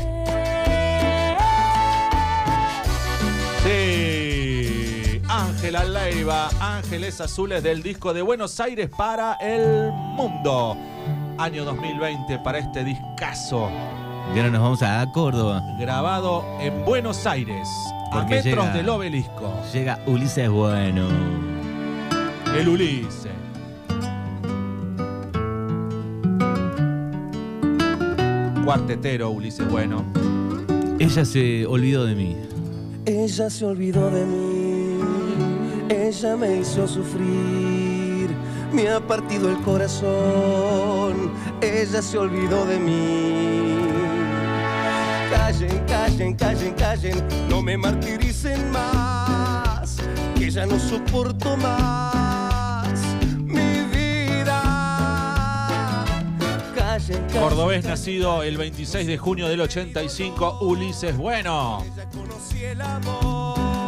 Sí. 3.64 5.22
Ángela 5.30 5.84
Leiva, 5.84 6.50
Ángeles 6.60 7.22
Azules 7.22 7.64
del 7.64 7.84
disco 7.84 8.14
de 8.14 8.22
Buenos 8.22 8.60
Aires 8.60 8.90
para 8.90 9.34
el 9.36 9.92
mundo. 9.92 10.76
Año 11.38 11.64
2020 11.66 12.40
para 12.40 12.58
este 12.60 12.84
discazo. 12.84 13.70
Y 14.34 14.38
ahora 14.40 14.50
nos 14.52 14.62
vamos 14.62 14.82
a 14.84 15.06
Córdoba. 15.12 15.62
Grabado 15.80 16.44
en 16.60 16.84
Buenos 16.86 17.26
Aires, 17.26 17.68
a 18.12 18.24
metros 18.24 18.44
llega- 18.44 18.74
del 18.74 18.90
obelisco. 18.90 19.54
Llega 19.74 20.00
Ulises 20.06 20.50
Bueno. 20.50 21.08
El 22.56 22.68
Ulises. 22.68 23.32
Cuartetero, 28.66 29.30
Ulises 29.32 29.70
Bueno. 29.70 30.06
Ella 31.00 31.26
se 31.26 31.66
olvidó 31.66 32.06
de 32.06 32.16
mí. 32.16 32.38
Ella 33.06 33.50
se 33.50 33.66
olvidó 33.66 34.12
de 34.12 34.26
mí, 34.26 35.00
ella 35.90 36.36
me 36.36 36.58
hizo 36.58 36.88
sufrir, 36.88 38.30
me 38.72 38.90
ha 38.90 39.00
partido 39.00 39.50
el 39.50 39.58
corazón, 39.62 41.32
ella 41.62 42.02
se 42.02 42.18
olvidó 42.20 42.64
de 42.66 42.80
mí. 42.80 43.78
Callen, 45.32 45.84
callen, 45.88 46.36
callen, 46.36 46.74
callen, 46.76 47.28
no 47.50 47.64
me 47.64 47.76
martiricen 47.76 48.70
más, 48.72 49.98
que 50.36 50.52
ya 50.52 50.68
no 50.68 50.78
soporto 50.80 51.58
más 51.58 52.31
Cordobés 57.34 57.84
nacido 57.86 58.44
el 58.44 58.58
26 58.58 59.08
de 59.08 59.18
junio 59.18 59.48
del 59.48 59.62
85, 59.62 60.60
Ulises 60.62 61.16
Bueno. 61.18 61.84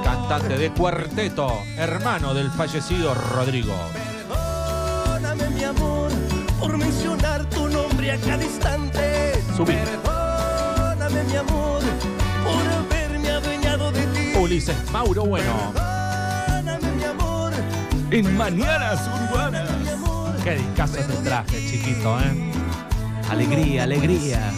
Cantante 0.03 0.57
de 0.57 0.71
cuarteto, 0.71 1.51
hermano 1.77 2.33
del 2.33 2.49
fallecido 2.51 3.13
Rodrigo. 3.13 3.75
Perdóname 4.27 5.49
mi 5.49 5.63
amor 5.63 6.11
por 6.59 6.77
mencionar 6.77 7.49
tu 7.49 7.67
nombre 7.69 8.11
a 8.11 8.17
cada 8.17 8.43
instante. 8.43 9.33
Subí. 9.55 9.73
Perdóname 9.73 11.23
mi 11.23 11.35
amor 11.35 11.81
por 12.43 12.73
haberme 12.73 13.29
adueñado 13.29 13.91
de 13.91 14.05
ti. 14.07 14.37
Ulises 14.37 14.75
Mauro 14.91 15.25
Bueno. 15.25 15.73
Perdóname 15.73 16.91
mi 16.91 17.03
amor, 17.03 17.53
En 18.11 18.37
Mañanas 18.37 19.01
Urbanas. 19.29 19.69
Qué 20.43 20.55
discazo 20.55 20.97
te 20.97 21.13
traje, 21.23 21.65
chiquito, 21.65 22.19
¿eh? 22.19 22.62
Alegría, 23.29 23.83
alegría. 23.83 24.51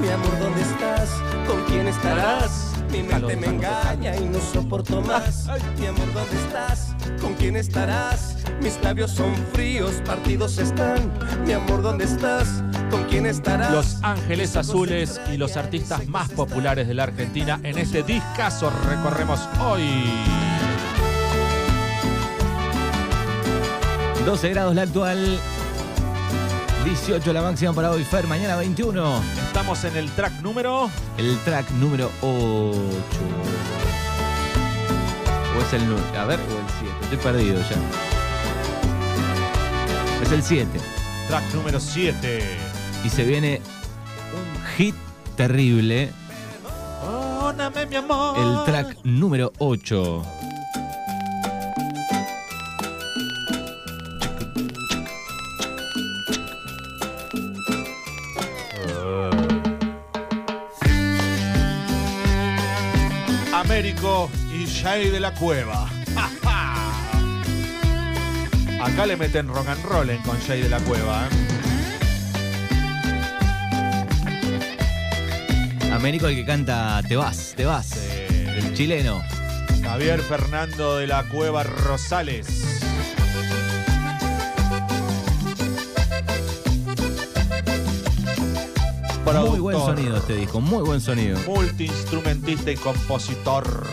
Mi 0.00 0.08
amor, 0.08 0.38
¿dónde 0.38 0.60
estás? 0.62 1.10
¿Con 1.46 1.62
quién 1.64 1.88
estarás? 1.88 2.72
Mi 2.90 3.02
mente 3.02 3.36
me 3.36 3.46
engaña 3.46 4.16
y 4.16 4.24
no 4.24 4.38
soporto 4.40 5.00
más. 5.02 5.46
Mi 5.78 5.86
amor, 5.86 6.12
¿dónde 6.12 6.36
estás? 6.36 6.94
¿Con 7.20 7.34
quién 7.34 7.56
estarás? 7.56 8.36
Mis 8.62 8.80
labios 8.82 9.10
son 9.12 9.34
fríos, 9.52 9.94
partidos 10.04 10.58
están. 10.58 11.12
Mi 11.46 11.52
amor, 11.52 11.82
¿dónde 11.82 12.04
estás? 12.04 12.62
¿Con 12.90 13.04
quién 13.04 13.26
estarás? 13.26 13.72
Los 13.72 13.98
Ángeles 14.02 14.56
Azules 14.56 15.20
y 15.32 15.36
los 15.36 15.56
artistas 15.56 16.06
más 16.08 16.28
populares 16.30 16.88
de 16.88 16.94
la 16.94 17.04
Argentina 17.04 17.60
en 17.62 17.78
este 17.78 18.02
discazo 18.02 18.70
recorremos 18.88 19.40
hoy. 19.60 19.82
12 24.24 24.50
grados 24.50 24.74
la 24.74 24.82
actual. 24.82 25.40
18 26.84 27.32
la 27.32 27.42
máxima 27.42 27.72
para 27.72 27.90
hoy, 27.90 28.04
Fer. 28.04 28.26
Mañana 28.26 28.56
21. 28.56 29.22
Estamos 29.46 29.84
en 29.84 29.96
el 29.96 30.10
track 30.12 30.40
número. 30.40 30.90
El 31.18 31.38
track 31.40 31.70
número 31.72 32.10
8. 32.22 32.28
O 35.56 35.60
es 35.60 35.72
el 35.72 35.88
9. 35.88 36.18
A 36.18 36.24
ver, 36.24 36.38
o 36.40 36.42
el 36.42 36.66
7. 36.80 36.94
Estoy 37.02 37.18
perdido 37.18 37.60
ya. 37.60 37.76
Es 40.22 40.32
el 40.32 40.42
7. 40.42 40.68
Track 41.28 41.54
número 41.54 41.80
7. 41.80 42.42
Y 43.04 43.08
se 43.08 43.24
viene 43.24 43.60
un 44.34 44.64
hit 44.76 44.94
terrible. 45.36 46.10
Perdóname, 47.50 47.86
mi 47.86 47.96
amor. 47.96 48.38
El 48.38 48.64
track 48.64 48.96
número 49.04 49.52
8. 49.58 50.22
Américo 63.80 64.28
y 64.52 64.66
Jay 64.66 65.08
de 65.08 65.20
la 65.20 65.32
Cueva. 65.32 65.88
Acá 68.82 69.06
le 69.06 69.16
meten 69.16 69.48
rock 69.48 69.68
and 69.68 69.82
roll 69.86 70.10
en 70.10 70.20
con 70.20 70.38
Jay 70.42 70.60
de 70.60 70.68
la 70.68 70.80
Cueva. 70.80 71.24
¿eh? 71.24 71.28
Américo 75.94 76.26
el 76.26 76.36
que 76.36 76.44
canta 76.44 77.00
Te 77.08 77.16
vas, 77.16 77.54
te 77.56 77.64
vas. 77.64 77.96
El 78.28 78.74
chileno. 78.74 79.22
Javier 79.82 80.20
Fernando 80.20 80.98
de 80.98 81.06
la 81.06 81.24
Cueva 81.24 81.62
Rosales. 81.62 82.69
Muy 89.32 89.60
buen 89.60 89.78
sonido 89.78 90.16
este 90.16 90.34
disco, 90.34 90.60
muy 90.60 90.82
buen 90.82 91.00
sonido. 91.00 91.38
Multiinstrumentista 91.46 92.72
y 92.72 92.76
compositor. 92.76 93.86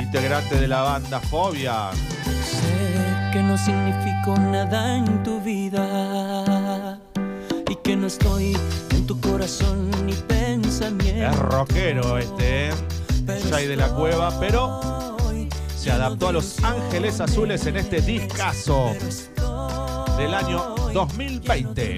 Integrante 0.00 0.58
de 0.58 0.66
la 0.66 0.80
banda 0.80 1.20
Fobia. 1.20 1.90
Sé 2.42 3.30
que 3.32 3.42
no 3.42 3.58
significo 3.58 4.34
nada 4.40 4.96
en 4.96 5.22
tu 5.22 5.40
vida 5.42 6.98
y 7.68 7.76
que 7.76 7.96
no 7.96 8.06
estoy 8.06 8.56
en 8.92 9.06
tu 9.06 9.20
corazón 9.20 9.90
ni 10.06 10.14
pensamiento. 10.14 11.30
Es 11.30 11.36
rockero 11.38 12.16
este, 12.16 12.70
¿eh? 12.70 12.74
Jay 13.50 13.66
de 13.66 13.76
la 13.76 13.88
Cueva, 13.88 14.40
pero 14.40 15.16
se 15.76 15.90
adaptó 15.90 16.28
a 16.28 16.32
Los 16.32 16.64
Ángeles 16.64 17.20
Azules 17.20 17.66
en 17.66 17.76
este 17.76 18.00
discazo 18.00 18.94
del 20.16 20.34
año 20.34 20.79
2020. 20.92 21.96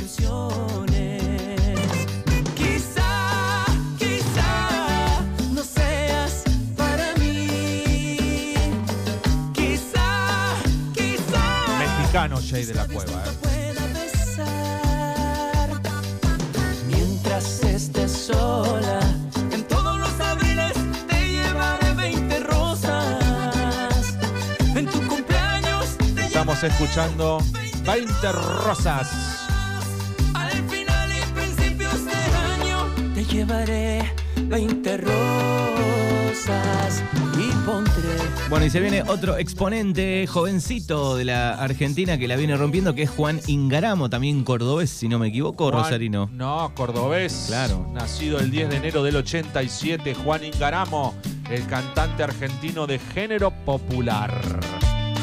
Quizá, 2.55 3.65
quizá 3.99 5.23
no 5.53 5.63
seas 5.63 6.45
para 6.77 7.15
mí. 7.15 8.55
Quizá, 9.55 10.57
quizá 10.95 11.43
Mexicano 11.79 12.39
Jay 12.47 12.65
de 12.65 12.75
la 12.75 12.87
Cueva, 12.87 13.25
¿eh? 13.25 13.31
pueda 13.41 13.87
besar 13.99 15.69
mientras 16.87 17.63
estés 17.65 18.13
sola. 18.13 19.01
En 19.53 19.63
todos 19.65 19.99
los 19.99 20.21
abriles 20.21 20.75
te 21.09 21.29
llevaré 21.29 21.95
20 21.95 22.41
rosas. 22.41 24.19
En 24.77 24.87
tu 24.87 25.01
cumpleaños 25.07 25.97
te 26.15 26.27
Estamos 26.27 26.63
escuchando 26.63 27.39
20 27.85 28.33
Rosas. 28.33 29.47
Al 30.35 30.51
final 30.69 31.11
y 31.11 31.21
principios 31.35 32.05
de 32.05 32.13
año 32.13 32.87
te 33.15 33.25
llevaré 33.25 34.13
20 34.37 34.97
rosas 34.99 35.13
y 37.39 37.51
pondré 37.67 37.93
Bueno, 38.49 38.67
y 38.67 38.71
se 38.71 38.81
viene 38.81 39.03
otro 39.03 39.37
exponente 39.37 40.27
jovencito 40.27 41.17
de 41.17 41.25
la 41.25 41.55
Argentina 41.55 42.19
que 42.19 42.29
la 42.29 42.37
viene 42.37 42.57
rompiendo, 42.57 42.95
que 42.95 43.03
es 43.05 43.11
Juan 43.11 43.41
Ingaramo, 43.47 44.09
también 44.11 44.45
cordobés, 44.45 44.91
si 44.91 45.09
no 45.09 45.19
me 45.19 45.29
equivoco, 45.29 45.71
Juan- 45.71 45.85
Rosarino. 45.85 46.29
No, 46.33 46.73
cordobés. 46.75 47.45
Claro. 47.49 47.89
Nacido 47.93 48.39
el 48.39 48.51
10 48.51 48.69
de 48.71 48.77
enero 48.77 49.03
del 49.03 49.17
87, 49.17 50.15
Juan 50.15 50.45
Ingaramo, 50.45 51.15
el 51.51 51.67
cantante 51.67 52.23
argentino 52.23 52.87
de 52.87 52.99
género 52.99 53.51
popular, 53.65 54.33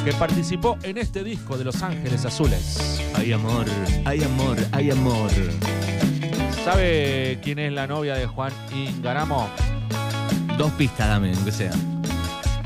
que 0.09 0.15
participó 0.15 0.75
en 0.81 0.97
este 0.97 1.23
disco 1.23 1.55
de 1.55 1.63
Los 1.63 1.83
Ángeles 1.83 2.25
Azules. 2.25 2.99
Hay 3.13 3.31
amor, 3.31 3.65
hay 4.05 4.23
amor, 4.23 4.57
hay 4.71 4.89
amor. 4.89 5.29
¿Sabe 6.65 7.39
quién 7.43 7.59
es 7.59 7.71
la 7.71 7.85
novia 7.85 8.15
de 8.15 8.25
Juan 8.25 8.51
Ingaramo? 8.73 9.47
Dos 10.57 10.71
pistas 10.71 11.07
dame, 11.07 11.31
aunque 11.35 11.51
sea. 11.51 11.73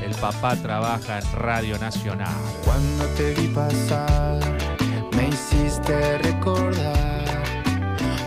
El 0.00 0.14
papá 0.14 0.56
trabaja 0.56 1.18
en 1.18 1.32
Radio 1.32 1.78
Nacional. 1.78 2.34
Cuando 2.64 3.04
te 3.08 3.34
vi 3.34 3.48
pasar, 3.48 4.40
me 5.14 5.28
hiciste 5.28 6.18
recordar 6.18 7.42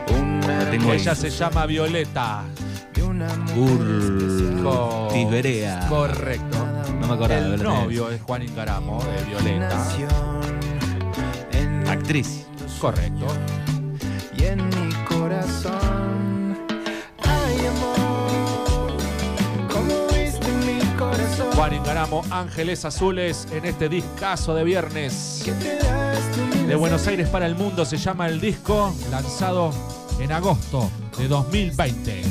una 0.09 0.69
tengo. 0.69 0.93
Ella 0.93 1.15
se 1.15 1.31
llama 1.31 1.65
Violeta. 1.65 2.43
de 2.93 3.01
una 3.01 3.35
mujer. 3.35 4.61
Correcto. 5.89 6.56
No 6.99 7.07
me 7.07 7.13
acordaba. 7.13 7.39
El 7.39 7.63
novio 7.63 8.09
es 8.09 8.21
Juan 8.21 8.43
Ingaramo 8.43 9.03
de 9.03 9.23
Violeta. 9.25 9.85
Actriz. 11.89 12.45
Correcto. 12.79 13.25
y 14.37 14.43
en 14.43 14.65
mi 14.65 14.93
corazón. 15.05 16.57
Ay, 17.23 17.65
amor, 17.65 18.97
como 19.71 20.07
viste 20.13 20.47
en 20.47 20.77
mi 20.77 20.81
corazón. 20.95 21.47
Juan 21.55 21.73
Ingaramo, 21.73 22.23
Ángeles 22.29 22.85
Azules 22.85 23.47
en 23.51 23.65
este 23.65 23.89
discazo 23.89 24.53
de 24.53 24.63
viernes. 24.63 25.43
De 26.67 26.75
Buenos 26.75 27.07
Aires 27.07 27.29
para 27.29 27.45
el 27.47 27.55
mundo 27.55 27.85
se 27.85 27.97
llama 27.97 28.27
el 28.27 28.39
disco, 28.39 28.93
lanzado 29.09 29.71
en 30.19 30.31
agosto 30.31 30.91
de 31.17 31.27
2020. 31.27 32.23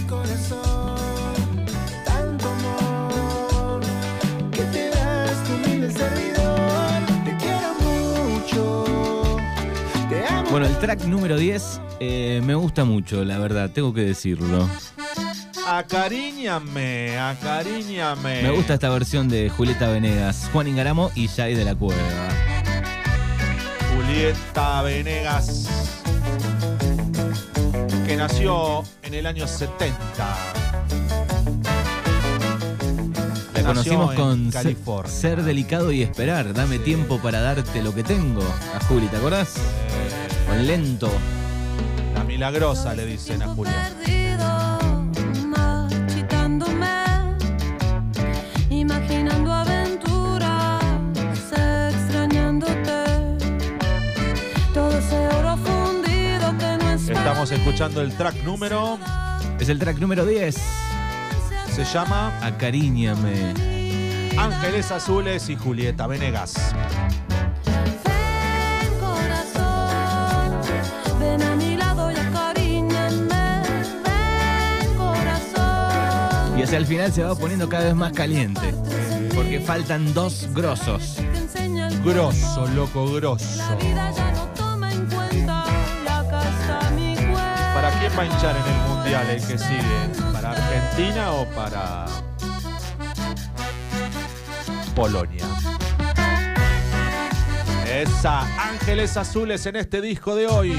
Bueno, 10.50 10.66
el 10.66 10.78
track 10.78 11.04
número 11.04 11.36
10 11.36 11.80
eh, 11.98 12.40
me 12.44 12.54
gusta 12.54 12.84
mucho, 12.84 13.24
la 13.24 13.38
verdad, 13.38 13.70
tengo 13.70 13.92
que 13.92 14.02
decirlo. 14.02 14.68
Acariñame, 15.66 17.18
acariñame. 17.18 18.42
Me 18.42 18.50
gusta 18.50 18.74
esta 18.74 18.88
versión 18.90 19.28
de 19.28 19.50
Julieta 19.50 19.88
Venegas, 19.88 20.48
Juan 20.52 20.68
Ingaramo 20.68 21.10
y 21.16 21.26
Jay 21.26 21.54
de 21.54 21.64
la 21.64 21.74
Cueva. 21.74 22.00
Julieta 23.94 24.82
Venegas, 24.82 25.68
que 28.06 28.16
nació 28.16 28.84
en 29.02 29.14
el 29.14 29.26
año 29.26 29.48
70. 29.48 29.96
La 33.54 33.62
Nació 33.62 33.94
conocimos 33.98 34.14
con 34.14 34.50
California. 34.52 35.10
Ser 35.10 35.42
delicado 35.42 35.90
y 35.90 36.02
esperar. 36.02 36.54
Dame 36.54 36.78
tiempo 36.78 37.18
para 37.18 37.40
darte 37.40 37.82
lo 37.82 37.92
que 37.92 38.04
tengo. 38.04 38.42
A 38.74 38.84
Juli, 38.84 39.08
¿te 39.08 39.16
acordás? 39.16 39.54
Con 40.46 40.66
lento. 40.66 41.10
la 42.14 42.24
milagrosa 42.24 42.94
le 42.94 43.04
dicen 43.06 43.42
a 43.42 43.48
Julia. 43.48 43.92
Imaginando 48.70 49.52
aventuras, 49.52 50.82
extrañándote. 51.90 53.04
Todo 54.74 54.98
ese 54.98 55.28
oro 55.28 55.56
fundido 55.56 56.56
que 56.58 56.78
no 56.84 56.90
es 56.90 57.08
Estamos 57.08 57.50
escuchando 57.50 58.00
el 58.02 58.12
track 58.16 58.42
número, 58.44 58.98
Es 59.58 59.68
el 59.68 59.78
track 59.78 59.98
número 59.98 60.24
10. 60.26 60.56
se 61.74 61.84
llama 61.84 62.32
Acariñame. 62.42 63.54
Ángeles 64.38 64.90
Azules 64.90 65.48
y 65.48 65.56
Julieta 65.56 66.06
Venegas. 66.06 66.74
Hacia 76.66 76.78
el 76.78 76.86
final 76.86 77.12
se 77.12 77.22
va 77.22 77.36
poniendo 77.36 77.68
cada 77.68 77.84
vez 77.84 77.94
más 77.94 78.12
caliente. 78.12 78.74
Porque 79.36 79.60
faltan 79.60 80.12
dos 80.12 80.48
grosos. 80.52 81.16
Grosso, 82.04 82.66
loco, 82.74 83.12
grosso. 83.12 83.56
La 83.56 83.74
vida 83.76 84.10
ya 84.10 84.32
no 84.32 84.46
toma 84.48 84.92
en 84.92 85.06
cuenta 85.06 85.64
y 86.04 86.08
acá 86.08 86.42
está 86.42 86.90
mi 86.90 87.14
cuerpo. 87.14 87.74
¿Para 87.74 88.00
quién 88.00 88.12
va 88.18 88.22
a 88.22 88.26
hinchar 88.26 88.56
en 88.56 88.72
el 88.72 88.88
mundial 88.88 89.30
el 89.30 89.46
que 89.46 89.58
sigue? 89.58 90.32
¿Para 90.32 90.50
Argentina 90.50 91.32
o 91.32 91.46
para 91.50 92.06
Polonia? 94.96 95.44
Esa, 97.88 98.40
Ángeles 98.70 99.16
Azules 99.16 99.64
en 99.66 99.76
este 99.76 100.00
disco 100.00 100.34
de 100.34 100.48
hoy. 100.48 100.76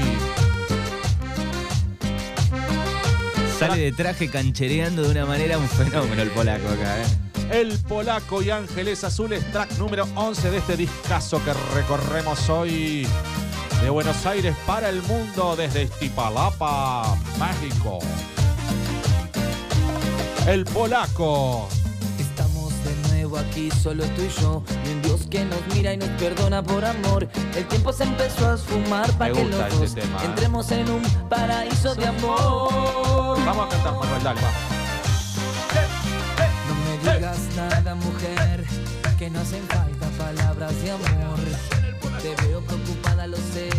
Sale 3.58 3.76
de 3.80 3.92
traje 3.92 4.30
canchereando 4.30 5.02
de 5.02 5.10
una 5.10 5.26
manera 5.26 5.58
un 5.58 5.68
fenómeno 5.68 6.22
el 6.22 6.30
polaco 6.30 6.68
acá, 6.68 7.02
¿eh? 7.02 7.06
El 7.50 7.78
Polaco 7.78 8.42
y 8.42 8.50
Ángeles 8.50 9.02
Azules, 9.04 9.42
track 9.50 9.78
número 9.78 10.06
11 10.14 10.50
de 10.50 10.58
este 10.58 10.76
discazo 10.76 11.42
que 11.44 11.52
recorremos 11.74 12.48
hoy 12.50 13.06
de 13.82 13.90
Buenos 13.90 14.26
Aires 14.26 14.54
para 14.66 14.90
el 14.90 15.02
mundo 15.02 15.56
desde 15.56 15.84
Iztapalapa, 15.84 17.16
México. 17.38 17.98
El 20.46 20.64
Polaco. 20.64 21.68
Estamos 22.18 22.72
de 22.84 23.08
nuevo 23.08 23.38
aquí, 23.38 23.70
solo 23.82 24.04
tú 24.14 24.22
y 24.22 24.40
yo. 24.40 24.62
Y 24.86 24.90
un 24.90 25.02
Dios 25.02 25.20
que 25.30 25.44
nos 25.44 25.66
mira 25.74 25.94
y 25.94 25.96
nos 25.96 26.10
perdona 26.10 26.62
por 26.62 26.84
amor. 26.84 27.26
El 27.56 27.66
tiempo 27.66 27.92
se 27.92 28.04
empezó 28.04 28.50
a 28.50 28.54
esfumar 28.54 29.10
para 29.12 29.32
que 29.32 29.44
los 29.44 29.94
tema, 29.94 30.22
¿eh? 30.22 30.26
entremos 30.26 30.70
en 30.70 30.90
un 30.90 31.02
paraíso 31.28 31.94
de 31.94 32.06
amor. 32.06 33.17
Vamos 33.48 33.64
a 33.64 33.68
cantar, 33.70 33.94
Manuel, 33.94 34.22
dale, 34.22 34.40
va. 34.42 34.50
No 36.68 36.74
me 36.84 37.14
digas 37.14 37.38
nada, 37.56 37.94
mujer, 37.94 38.62
que 39.18 39.30
no 39.30 39.40
hacen 39.40 39.66
falta 39.68 40.06
palabras 40.18 40.82
de 40.82 40.90
amor. 40.90 41.38
Te 42.20 42.46
veo 42.46 42.60
preocupada, 42.60 43.26
lo 43.26 43.38
sé, 43.38 43.70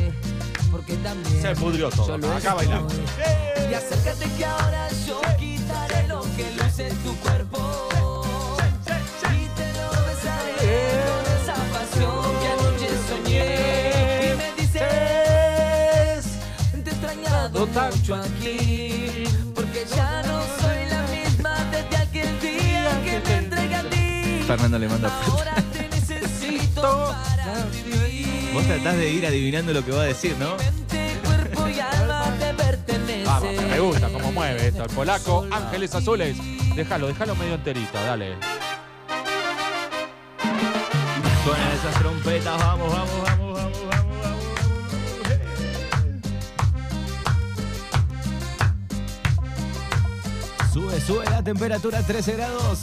porque 0.71 0.95
también. 0.95 1.41
Se 1.43 1.55
pudrió 1.55 1.91
todo. 1.91 2.07
yo 2.07 2.17
lo 2.17 2.33
Acá 2.33 2.55
bailando. 2.55 2.87
estoy. 2.89 3.71
Y 3.71 3.73
acércate 3.75 4.25
que 4.35 4.45
ahora 4.45 4.87
yo 5.05 5.21
quitaré 5.37 6.07
lo 6.07 6.21
que 6.35 6.51
luce 6.57 6.87
en 6.87 6.95
tu 7.03 7.15
cuerpo. 7.17 7.88
Aquí, 17.63 19.25
porque 19.53 19.85
ya 19.93 20.23
no 20.23 20.41
soy 20.61 20.85
la 20.89 21.03
misma 21.07 21.65
desde 21.71 21.97
aquel 21.97 22.39
día 22.39 23.01
que 23.03 23.21
me 23.27 23.35
entregué 23.35 23.75
a 23.75 23.83
ti. 23.83 24.43
Fernando 24.47 24.79
le 24.79 24.87
manda. 24.87 25.11
Ahora 25.25 25.55
te 25.73 25.89
necesito 25.89 27.13
para 27.13 27.65
vivir. 27.65 28.51
Vos 28.53 28.65
tratás 28.65 28.95
de 28.95 29.09
ir 29.09 29.25
adivinando 29.25 29.73
lo 29.73 29.83
que 29.83 29.91
va 29.91 30.03
a 30.03 30.05
decir, 30.05 30.37
¿no? 30.39 30.55
Mente, 30.55 31.19
cuerpo 31.25 31.67
y 31.67 31.79
alma 31.81 32.33
te 32.39 32.53
pertenece. 32.53 33.25
Vamos, 33.25 33.49
que 33.49 33.65
me 33.65 33.79
gusta 33.81 34.09
cómo 34.09 34.31
mueve 34.31 34.67
esto. 34.67 34.83
El 34.83 34.89
Polaco, 34.91 35.45
Ángeles 35.51 35.93
Azules. 35.95 36.37
Déjalo, 36.75 37.07
déjalo 37.07 37.35
medio 37.35 37.55
enterito, 37.55 37.97
dale. 38.01 38.37
Suenan 41.43 41.71
esas 41.73 41.99
trompetas, 41.99 42.57
vamos, 42.57 42.91
vamos, 42.91 43.23
vamos, 43.23 43.38
Sube, 51.05 51.25
la 51.25 51.41
temperatura 51.41 51.99
a 51.99 52.03
13 52.03 52.35
grados. 52.35 52.79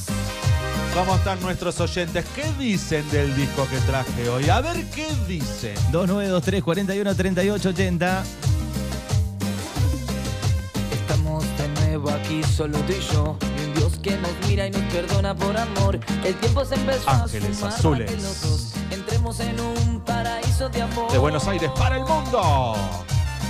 ¿Cómo 0.94 1.14
están 1.14 1.40
nuestros 1.40 1.78
oyentes? 1.80 2.24
¿Qué 2.34 2.44
dicen 2.58 3.08
del 3.10 3.34
disco 3.36 3.66
que 3.68 3.76
traje 3.78 4.28
hoy? 4.28 4.48
A 4.48 4.60
ver 4.60 4.84
qué 4.94 5.06
dicen. 5.28 5.74
2923 5.92 6.62
41 6.62 7.14
38 7.14 7.68
80. 7.68 8.24
Estamos 10.92 11.44
de 11.58 11.68
nuevo 11.80 12.10
aquí, 12.10 12.42
solo 12.44 12.78
tú 12.80 12.92
y 12.92 13.12
yo. 13.14 13.36
Y 13.42 13.64
un 13.66 13.74
Dios 13.74 13.92
que 14.02 14.16
nos 14.16 14.30
mira 14.48 14.66
y 14.66 14.70
nos 14.70 14.82
perdona 14.92 15.34
por 15.34 15.56
amor. 15.56 16.00
El 16.24 16.34
tiempo 16.36 16.64
se 16.64 16.74
empezó 16.76 17.10
Ángeles 17.10 17.62
a 17.62 17.70
sumar 17.70 17.70
para 17.70 17.74
azules. 17.76 18.10
que 18.10 18.16
los 18.16 18.40
dos 18.42 18.72
entremos 18.90 19.40
en 19.40 19.60
un 19.60 20.00
paraíso 20.00 20.68
de 20.70 20.82
amor. 20.82 21.12
De 21.12 21.18
Buenos 21.18 21.46
Aires 21.46 21.70
para 21.78 21.96
el 21.96 22.04
mundo. 22.04 22.74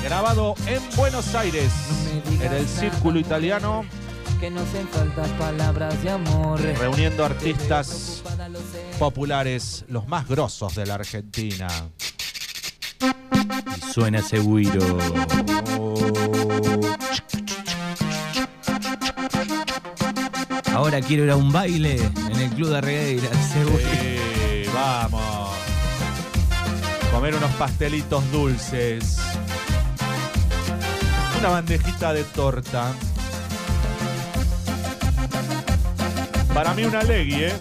Grabado 0.02 0.54
en 0.66 0.82
Buenos 0.96 1.34
Aires. 1.34 1.70
No 2.38 2.44
En 2.44 2.52
el 2.52 2.66
Círculo 2.68 3.20
nada, 3.20 3.20
Italiano. 3.20 3.84
Que 4.40 4.50
no 4.50 4.60
hacen 4.60 4.86
falta 4.88 5.22
palabras 5.38 6.02
de 6.02 6.10
amor. 6.10 6.60
Reuniendo 6.60 7.24
artistas 7.24 8.22
populares, 8.98 9.84
los 9.88 10.06
más 10.06 10.28
grosos 10.28 10.74
de 10.74 10.84
la 10.84 10.94
Argentina. 10.94 11.68
Y 13.00 13.92
suena 13.92 14.22
seguro. 14.22 14.98
Ahora 20.74 21.00
quiero 21.00 21.24
ir 21.24 21.30
a 21.30 21.36
un 21.36 21.50
baile 21.50 21.96
en 21.96 22.36
el 22.36 22.50
Club 22.50 22.68
de 22.68 22.80
Regueira. 22.82 23.30
Seguro. 23.54 23.78
Sí, 23.78 24.70
vamos. 24.74 25.50
Comer 27.10 27.34
unos 27.34 27.50
pastelitos 27.52 28.30
dulces. 28.30 29.18
Una 31.38 31.48
bandejita 31.48 32.12
de 32.12 32.24
torta. 32.24 32.92
Para 36.56 36.72
mí 36.72 36.86
una 36.86 37.02
legui, 37.02 37.34
¿eh? 37.34 37.52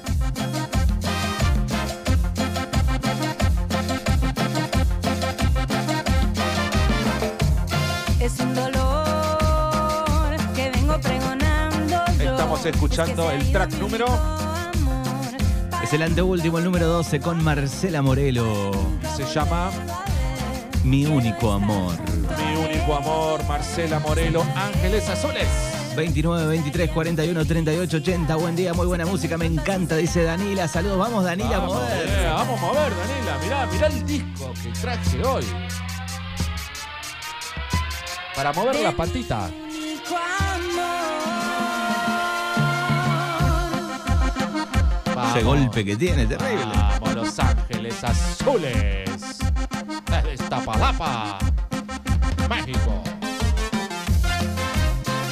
Es 8.21 8.39
un 8.39 8.55
dolor 8.55 10.37
que 10.55 10.71
vengo 10.71 10.97
pregonando. 11.01 12.05
yo. 12.17 12.23
Estamos 12.23 12.65
escuchando 12.65 13.29
Es 13.31 13.39
que 13.39 13.45
el 13.47 13.51
track 13.51 13.73
número. 13.73 14.05
Es 15.83 15.91
el 15.91 16.01
anteúltimo, 16.01 16.59
el 16.59 16.63
número 16.63 16.87
12, 16.87 17.19
con 17.19 17.43
Marcela 17.43 18.01
Morelo. 18.01 18.71
Se 19.17 19.25
llama 19.25 19.71
Mi 20.85 21.05
único 21.05 21.51
amor. 21.51 21.95
Mi 22.37 22.55
único 22.63 22.95
amor, 22.95 23.43
Marcela 23.45 23.99
Morelo, 23.99 24.45
Ángeles 24.55 25.09
Azules. 25.09 25.74
29, 25.95 26.47
23, 26.47 26.89
41, 26.91 27.45
38, 27.45 27.97
80. 27.97 28.35
Buen 28.35 28.55
día, 28.55 28.73
muy 28.73 28.85
buena 28.87 29.05
música. 29.05 29.37
Me 29.37 29.45
encanta, 29.45 29.95
dice 29.95 30.23
Danila. 30.23 30.67
Saludos, 30.67 30.97
vamos, 30.97 31.23
Danila, 31.23 31.55
a 31.55 31.59
Vamos, 31.59 31.75
mover. 31.75 32.07
eh, 32.07 32.31
vamos 32.33 32.59
a 32.59 32.65
mover, 32.65 32.93
Daniela. 32.95 33.37
Mirá, 33.43 33.65
mirá 33.67 33.87
el 33.87 34.05
disco 34.05 34.53
que 34.61 34.69
traje 34.81 35.23
hoy. 35.23 35.45
Para 38.35 38.51
mover 38.53 38.75
la 38.81 38.91
patita. 38.91 39.49
Único 39.69 40.15
amor. 40.17 40.85
Vamos. 45.15 45.35
Ese 45.35 45.43
golpe 45.45 45.85
que 45.85 45.95
tiene, 45.95 46.25
terrible. 46.25 46.65
Vamos, 46.99 47.15
Los 47.15 47.39
Ángeles 47.39 48.03
Azules. 48.03 49.09
Desde 50.09 50.33
Iztapalapa, 50.33 51.37
México. 52.49 53.01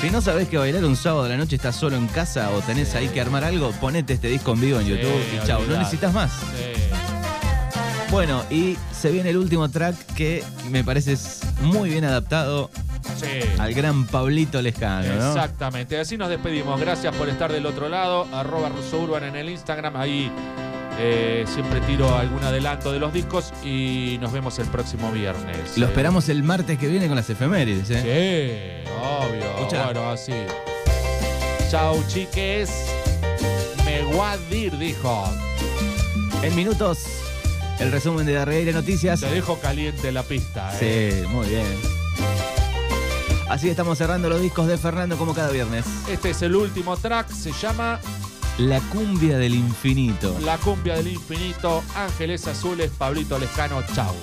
Si 0.04 0.10
no 0.10 0.20
sabés 0.20 0.50
que 0.50 0.58
bailar 0.58 0.84
un 0.84 0.98
sábado 0.98 1.24
de 1.24 1.30
la 1.30 1.38
noche 1.38 1.56
estás 1.56 1.78
solo 1.78 1.96
en 1.96 2.08
casa 2.08 2.52
o 2.52 2.60
tenés 2.60 2.94
ahí 2.94 3.08
que 3.08 3.22
armar 3.22 3.46
algo, 3.46 3.72
ponete 3.72 4.12
este 4.12 4.28
disco 4.28 4.52
en 4.52 4.60
vivo 4.60 4.80
en 4.82 4.86
Sí, 4.86 4.92
YouTube 4.92 5.24
y 5.34 5.48
chao, 5.48 5.62
no 5.66 5.78
necesitas 5.78 6.14
más. 6.14 6.30
Sí. 6.34 6.92
Bueno, 8.12 8.44
y 8.50 8.78
se 8.92 9.12
viene 9.12 9.30
el 9.30 9.38
último 9.38 9.70
track 9.70 9.96
que 10.14 10.44
me 10.70 10.84
parece 10.84 11.14
es 11.14 11.40
muy 11.62 11.90
bien 11.90 12.04
adaptado 12.04 12.70
al 13.58 13.74
gran 13.74 14.06
Pablito 14.06 14.62
Lescano, 14.62 15.08
¿no? 15.16 15.30
Exactamente, 15.30 15.98
así 15.98 16.18
nos 16.18 16.28
despedimos. 16.28 16.78
Gracias 16.82 17.16
por 17.16 17.30
estar 17.30 17.54
del 17.54 17.66
otro 17.66 17.88
lado. 17.88 18.28
Arroba 18.34 18.68
Russo 18.68 19.00
Urban 19.00 19.24
en 19.24 19.38
el 19.38 19.50
Instagram. 19.52 19.96
Ahí 19.96 20.30
eh, 21.00 21.46
siempre 21.48 21.82
tiro 21.82 22.16
algún 22.16 22.44
adelanto 22.44 22.92
de 22.92 23.00
los 23.00 23.12
discos 23.14 23.52
y 23.64 24.18
nos 24.22 24.32
vemos 24.32 24.60
el 24.60 24.68
próximo 24.68 25.12
viernes. 25.12 25.78
Lo 25.78 25.86
Eh, 25.86 25.90
esperamos 25.90 26.30
el 26.30 26.44
martes 26.44 26.78
que 26.78 26.88
viene 26.88 27.08
con 27.08 27.16
las 27.16 27.30
efemérides, 27.30 27.90
¿eh? 27.92 28.84
Sí, 28.86 28.92
obvio. 29.02 29.58
Escuchá. 29.58 29.86
Bueno, 29.86 30.10
así. 30.12 30.34
Chau, 31.70 32.04
chiques. 32.08 32.70
Me 33.86 34.04
guadir, 34.14 34.78
dijo. 34.78 35.28
En 36.42 36.56
minutos, 36.56 37.00
el 37.80 37.92
resumen 37.92 38.26
de 38.26 38.34
Darreira 38.34 38.72
Noticias. 38.72 39.20
Te 39.22 39.30
dejo 39.30 39.58
caliente 39.60 40.12
la 40.12 40.24
pista. 40.24 40.72
eh. 40.80 41.22
Sí, 41.24 41.28
muy 41.28 41.48
bien. 41.48 41.66
Así 43.50 43.70
estamos 43.70 43.98
cerrando 43.98 44.30
los 44.30 44.42
discos 44.42 44.68
de 44.68 44.78
Fernando 44.78 45.16
como 45.18 45.34
cada 45.34 45.52
viernes. 45.52 45.86
Este 46.10 46.32
es 46.32 46.42
el 46.42 46.56
último 46.56 46.98
track. 46.98 47.30
Se 47.32 47.52
llama 47.52 48.00
La 48.60 48.80
cumbia 48.82 49.40
del 49.40 49.56
infinito. 49.56 50.38
La 50.42 50.60
cumbia 50.60 50.96
del 50.96 51.08
infinito. 51.08 51.84
Ángeles 51.96 52.46
Azules, 52.48 52.92
Pablito 52.92 53.40
Lescano. 53.40 53.82
Chau. 53.96 54.14